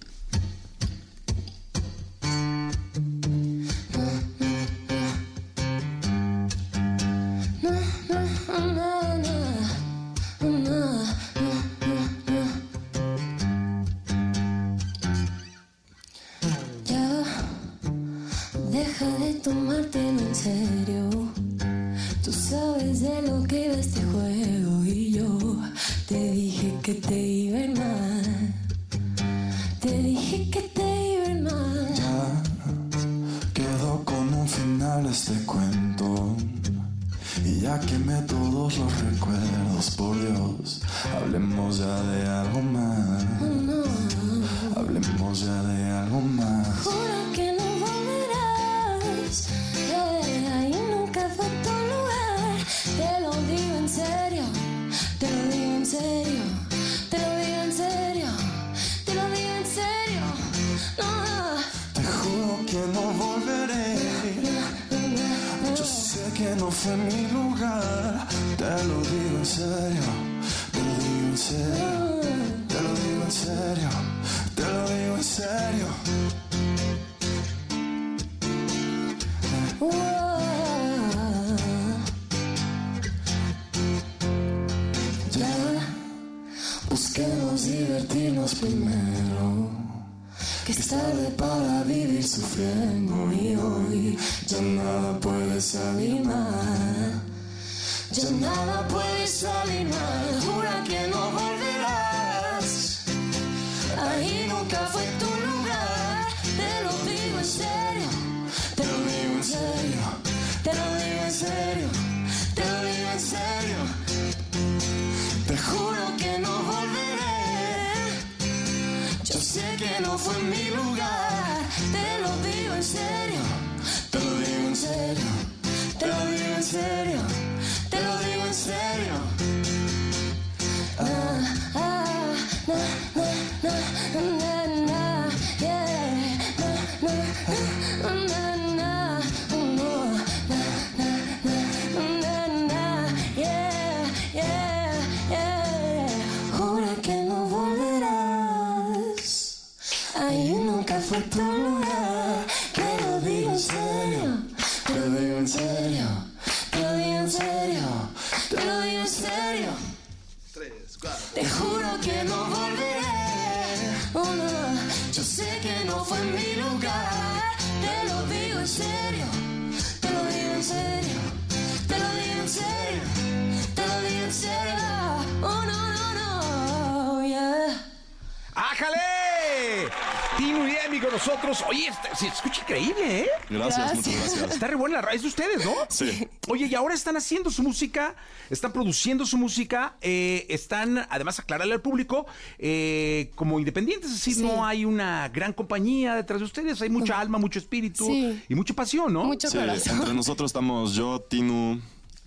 [183.51, 184.51] Gracias, muchas gracias.
[184.53, 185.13] Está re buena la.
[185.13, 185.73] Es de ustedes, ¿no?
[185.89, 186.29] Sí.
[186.49, 188.15] Oye, y ahora están haciendo su música,
[188.51, 192.27] están produciendo su música, eh, están, además, aclararle al público,
[192.59, 194.43] eh, como independientes, es decir, Sí.
[194.43, 198.43] no hay una gran compañía detrás de ustedes, hay mucha alma, mucho espíritu Sí.
[198.49, 199.25] y mucha pasión, ¿no?
[199.25, 199.99] Mucho Sí, corazón.
[199.99, 201.81] entre nosotros estamos yo, Tinu,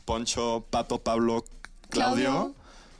[0.05, 1.45] Poncho, Pato, Pablo,
[1.89, 2.55] Claudio, Claudio.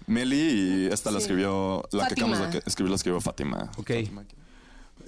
[0.07, 2.27] Meli y esta la escribió, la que Fátima.
[2.35, 3.71] acabamos de escribir la escribió Fátima.
[3.77, 3.91] Ok.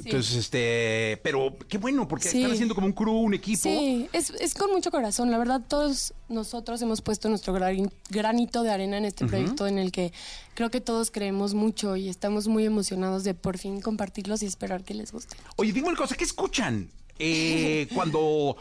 [0.06, 2.38] Entonces, este, pero qué bueno, porque Sí.
[2.40, 3.62] están haciendo como un crew, un equipo.
[3.64, 5.32] Sí, es, es con mucho corazón.
[5.32, 9.78] La verdad, todos nosotros hemos puesto nuestro gran- granito de arena en este proyecto en
[9.78, 10.12] el que
[10.56, 14.84] creo que todos creemos mucho y estamos muy emocionados de por fin compartirlos y esperar
[14.84, 15.36] que les guste.
[15.58, 16.90] Oye, dime una cosa, ¿qué escuchan
[17.20, 18.58] eh, cuando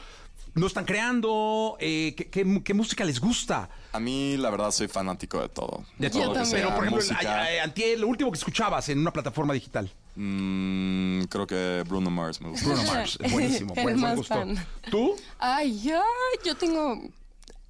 [0.54, 1.76] no están creando?
[1.80, 3.68] Eh, ¿qué, qué, qué música les gusta?
[3.92, 5.84] A mí, la verdad, soy fanático de todo.
[5.98, 6.34] De Todo todo.
[6.34, 7.44] lo que sea Pero, por ejemplo, música.
[7.62, 9.90] antier, lo último que escuchabas en una plataforma digital.
[10.16, 12.66] Mm, creo que Bruno Mars me gusta.
[12.68, 14.34] Bruno Mars, es buenísimo, buen, buen más gusto.
[14.34, 14.66] fan.
[14.90, 15.14] ¿Tú?
[15.38, 17.00] Ay, ay, yo tengo.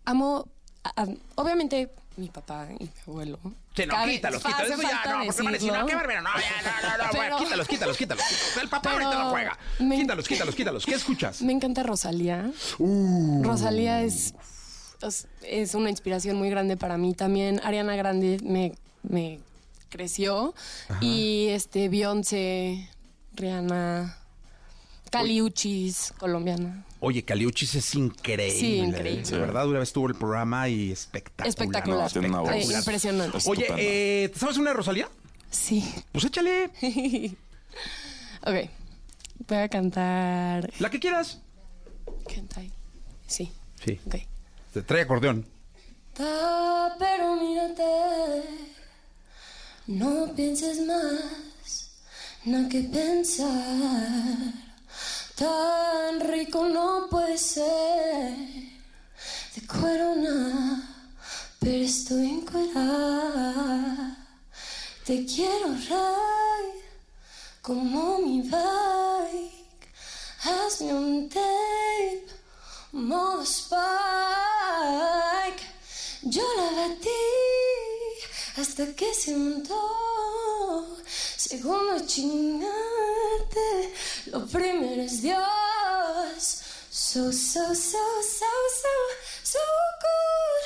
[0.04, 0.46] Amo.
[0.84, 3.38] a- a- obviamente, mi papá y mi abuelo.
[3.74, 4.70] Sí, no, Cabe- quítalos, quítalos.
[4.70, 7.10] Eso ya, no, porque van a decir, no, qué barbero, no, ya, no, no, no,
[7.12, 8.56] Pero- quítalos, quítalos, quítalos, quítalos.
[8.62, 9.58] El papá Pero ahorita no juega.
[9.80, 10.86] me- Quítalos, quítalos, quítalos.
[10.86, 11.42] ¿Qué escuchas?
[11.42, 12.50] Me encanta Rosalía.
[12.78, 13.42] Uh.
[13.42, 14.34] Rosalía es,
[15.02, 17.14] es, es una inspiración muy grande para mí.
[17.14, 18.72] También Ariana Grande me,
[19.02, 19.40] me
[19.88, 20.54] creció.
[21.00, 22.88] Y este Beyoncé,
[23.34, 24.18] Rihanna,
[25.12, 26.84] Caliuchis, colombiana.
[27.00, 28.58] Oye, Caliuchis es increíble.
[28.58, 29.22] Sí, increíble.
[29.22, 31.48] De verdad, una vez tuvo el programa y espectacular.
[31.48, 32.04] Espectacular.
[32.04, 32.50] No, tiene una voz.
[32.52, 33.38] Eh, impresionante.
[33.46, 35.08] Oye, eh, ¿te sabes una de Rosalía?
[35.50, 35.84] Sí.
[36.12, 36.70] Pues échale.
[38.42, 38.70] ok.
[39.48, 40.72] Voy a cantar.
[40.78, 41.40] La que quieras.
[42.32, 42.70] Cantai.
[43.26, 43.52] Sí.
[43.84, 44.00] Sí.
[44.06, 44.16] Ok.
[44.72, 45.46] Te trae acordeón.
[46.14, 47.82] Ta, pero mírate,
[49.86, 51.90] no pienses más,
[52.44, 54.71] no que pensar.
[55.42, 58.36] Tan rico no puede ser,
[59.56, 60.88] de cuero nada,
[61.58, 64.16] pero estoy encuerada.
[65.04, 66.84] Te quiero ride
[67.60, 69.92] como mi bike,
[70.44, 72.28] hazme un tape
[72.92, 73.82] modo Spike.
[76.22, 77.10] Yo la batí
[78.58, 80.02] hasta que se montó.
[81.44, 83.92] Segundo chingarte,
[84.26, 86.62] lo primero es Dios.
[86.88, 88.46] So, so, so, so,
[88.80, 88.88] so,
[89.42, 89.58] so
[90.04, 90.64] good.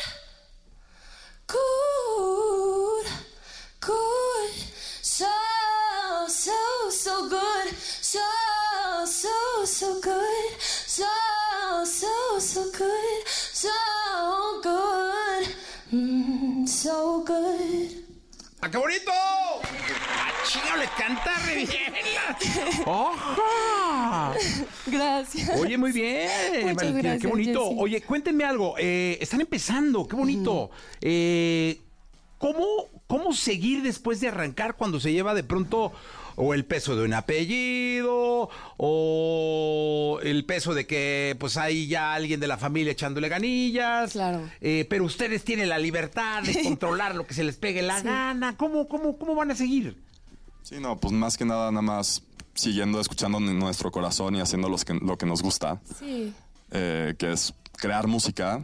[1.47, 3.07] Good,
[3.81, 4.53] good.
[5.01, 5.25] So,
[6.29, 7.75] so, so good.
[8.03, 8.21] So,
[9.07, 10.61] so, so good.
[10.61, 11.07] So,
[11.87, 13.27] so, so good.
[13.27, 13.71] So
[14.63, 15.55] good.
[15.91, 18.05] Mm, so good.
[18.61, 19.13] ¡Ah, qué bonito!
[20.57, 22.83] ¡Ah, chinga, le canta re bien!
[22.87, 24.33] ¡Oja!
[24.87, 25.61] Gracias.
[25.61, 26.29] Oye, muy bien.
[26.63, 27.65] Muchas Valentina, gracias, qué bonito.
[27.65, 27.77] Jessy.
[27.81, 28.75] Oye, cuéntenme algo.
[28.79, 30.71] eh, están empezando, qué bonito.
[31.01, 31.81] Eh,
[32.39, 32.65] ¿cómo,
[33.07, 35.93] ¿Cómo seguir después de arrancar cuando se lleva de pronto
[36.39, 42.41] o el peso de un apellido o el peso de que pues hay ya alguien
[42.41, 44.13] de la familia echándole ganillas?
[44.13, 44.43] Claro.
[44.61, 48.07] Eh, pero ustedes tienen la libertad de controlar lo que se les pegue la Sí.
[48.07, 48.57] gana.
[48.57, 50.05] ¿Cómo, cómo, ¿Cómo van a seguir?
[50.69, 52.23] Sí, no, pues más que nada, nada más
[52.55, 56.33] siguiendo, escuchando nuestro corazón y haciendo los que- lo que nos gusta, Sí.
[56.73, 58.61] eh, que es crear música.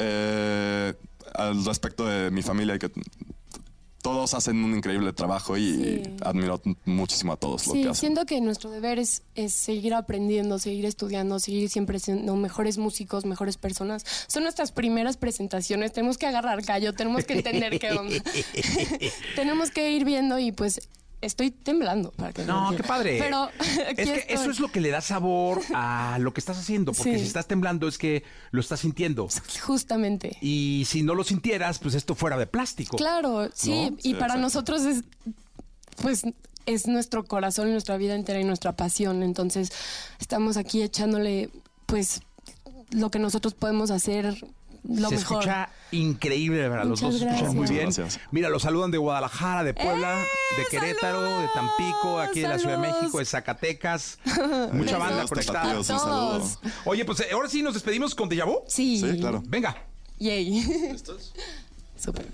[0.00, 0.92] Eh,
[1.34, 2.90] al respecto de mi familia, que
[4.02, 6.02] todos hacen un increíble trabajo y Sí.
[6.24, 8.00] admiro muchísimo a todos lo Sí, que hacen.
[8.00, 13.24] siento que nuestro deber es, es seguir aprendiendo, seguir estudiando, seguir siempre siendo mejores músicos,
[13.26, 14.04] mejores personas.
[14.26, 18.16] Son nuestras primeras presentaciones, tenemos que agarrar callo, tenemos que entender qué onda.
[19.36, 20.80] tenemos que ir viendo y pues
[21.20, 22.12] estoy temblando.
[22.12, 23.18] Para que No, qué padre.
[23.18, 24.34] Pero es que estoy.
[24.34, 27.20] eso es lo que le da sabor a lo que estás haciendo, porque Sí.
[27.20, 29.28] si estás temblando es que lo estás sintiendo.
[29.62, 30.36] Justamente.
[30.40, 32.96] Y si no lo sintieras, pues esto fuera de plástico.
[32.96, 33.96] Claro, sí, ¿No?
[33.98, 34.40] y Sí, para exacto.
[34.42, 35.04] nosotros es,
[36.02, 36.22] pues,
[36.66, 39.22] es nuestro corazón y nuestra vida entera y nuestra pasión.
[39.22, 39.70] Entonces,
[40.20, 41.50] estamos aquí echándole,
[41.86, 42.22] pues,
[42.90, 44.36] lo que nosotros podemos hacer
[44.84, 45.38] lo se mejor.
[45.42, 46.84] escucha increíble, verdad.
[46.86, 47.84] Los dos se escuchan muy bien.
[47.84, 48.20] gracias.
[48.30, 50.16] Mira, los saludan de Guadalajara, de Puebla,
[50.56, 52.88] de Querétaro, de Tampico, aquí de la Ciudad de.
[52.88, 54.18] México, de Zacatecas.
[54.72, 55.76] Mucha banda conectada.
[55.78, 56.42] un saludo.
[56.84, 58.62] Oye, pues eh, ahora sí nos despedimos con Deja Vu.
[58.68, 58.98] Sí.
[59.00, 59.42] Sí, claro.
[59.46, 59.76] Venga.
[60.18, 60.96] Yay.
[61.96, 62.26] Súper.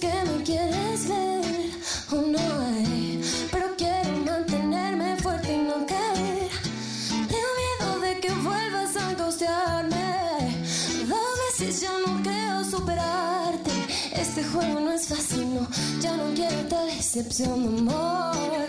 [0.00, 1.70] que me quieres ver
[2.12, 3.20] o oh, no hay,
[3.50, 6.50] pero quiero mantenerme fuerte y no caer.
[7.32, 10.64] Tengo miedo de que vuelvas a angustiarme.
[11.08, 13.70] Dos veces ya no creo superarte.
[14.12, 15.60] Este juego no es fácil.
[16.00, 18.66] Ya no quiero esta decepción, amor.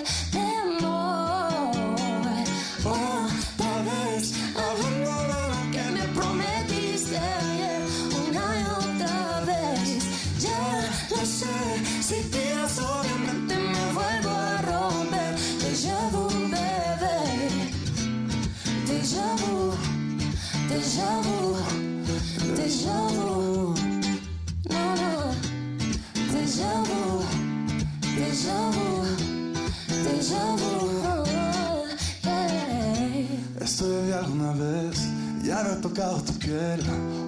[34.13, 34.97] Alguna vez,
[35.43, 36.81] no he tocado tu piel.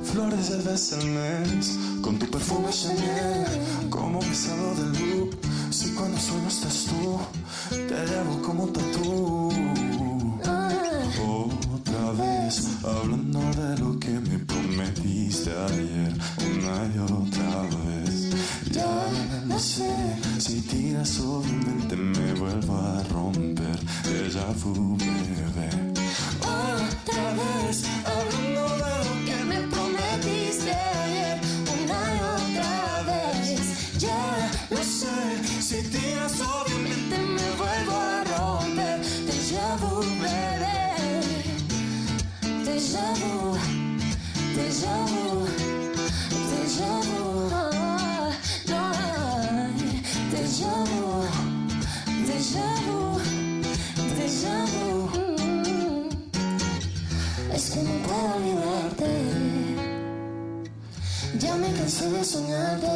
[0.03, 3.45] Flores de vez al mes, con tu perfume Chanel.
[3.89, 5.35] Como besado del loop,
[5.69, 7.19] si cuando sueno estás tú,
[7.69, 9.49] te llevo como un tatú.
[11.73, 18.31] Otra vez, hablando de lo que me prometiste ayer, una y otra vez.
[18.71, 19.07] Ya
[19.45, 19.91] no sé
[20.39, 23.75] si tiras, obviamente me vuelvo a romper.
[24.05, 26.04] Déjà vu, bebé.
[26.55, 27.77] Otra vez,
[28.13, 31.39] hablando de lo que me prometiste ayer,
[31.75, 32.73] una y otra
[33.09, 33.99] vez.
[33.99, 34.23] Ya
[34.69, 35.15] no sé
[35.61, 38.97] si tiras, obviamente me vuelvo a romper.
[39.29, 40.79] Déjà vu, bebé.
[42.69, 43.35] Déjà vu,
[44.55, 45.27] déjà vu,
[46.51, 47.14] déjà vu.
[61.85, 62.87] Cansé de soñarte.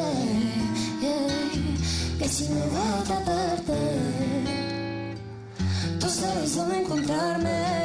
[1.00, 3.74] yeah, Que si me voy a otra parte,
[6.00, 7.79] tú sabes dónde encontrarme.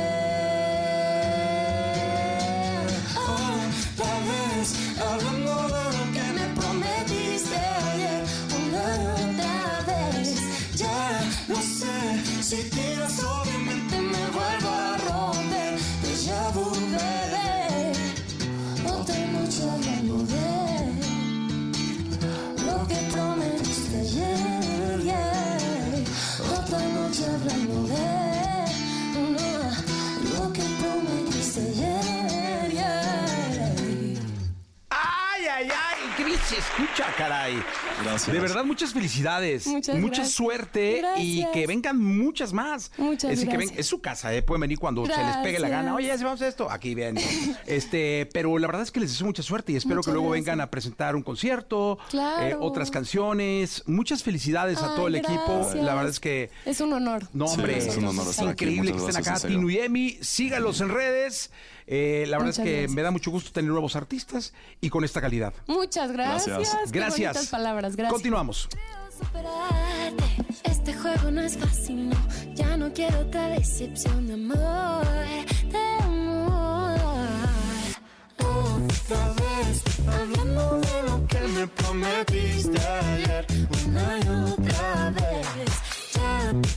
[36.54, 37.62] Se escucha, caray!
[38.02, 38.32] Gracias.
[38.32, 39.66] De verdad, muchas felicidades.
[39.66, 40.30] Muchas Mucha gracias.
[40.36, 41.50] suerte y Gracias.
[41.52, 42.90] que vengan muchas más.
[42.96, 43.78] Muchas es, que ven- gracias.
[43.78, 44.42] es su casa, ¿eh?
[44.42, 45.82] Pueden venir cuando se les pegue la gana.
[45.92, 45.96] Gracias.
[45.96, 46.70] Oye, ya si vamos a esto.
[46.70, 47.16] Aquí ven.
[47.66, 50.28] este, pero la verdad es que les deseo mucha suerte y espero Muchas que luego
[50.30, 50.44] gracias.
[50.46, 52.46] vengan a presentar un concierto, Claro.
[52.46, 53.82] eh, otras canciones.
[53.86, 55.58] Muchas felicidades a todo el equipo.
[55.60, 55.84] gracias.
[55.84, 57.28] La verdad es que Es un honor.
[57.32, 58.44] no, Sí, hombre, es un honor aquí.
[58.44, 59.48] increíble que estén gracias, acá.
[59.48, 60.18] Tino y Emi.
[60.20, 61.50] Síganlos en redes.
[61.86, 62.90] Eh, la verdad Muchas es que gracias.
[62.94, 65.52] me da mucho gusto tener nuevos artistas y con esta calidad.
[65.66, 66.46] Muchas gracias.
[66.56, 66.92] Gracias.
[66.92, 67.46] Qué Gracias.
[67.48, 67.94] palabras.
[67.96, 68.12] Gracias.
[68.12, 68.68] Continuamos.
[69.18, 70.24] superarte.
[70.64, 72.16] Este juego no es fácil, no.
[72.54, 75.06] Ya no quiero otra decepción de amor,
[75.70, 76.98] de amor.
[78.38, 83.46] Otra vez, hablando de lo que me prometiste ayer,
[83.86, 85.68] una y otra vez.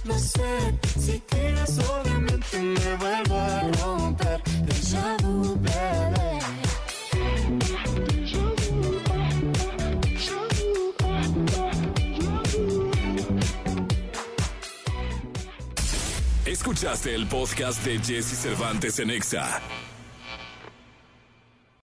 [0.06, 4.42] No sé si tiras, obviamente me vuelvo a romper.
[4.66, 6.40] Déjà vu, bebé.
[16.46, 19.62] Escuchaste el podcast de Jesse Cervantes en Exa.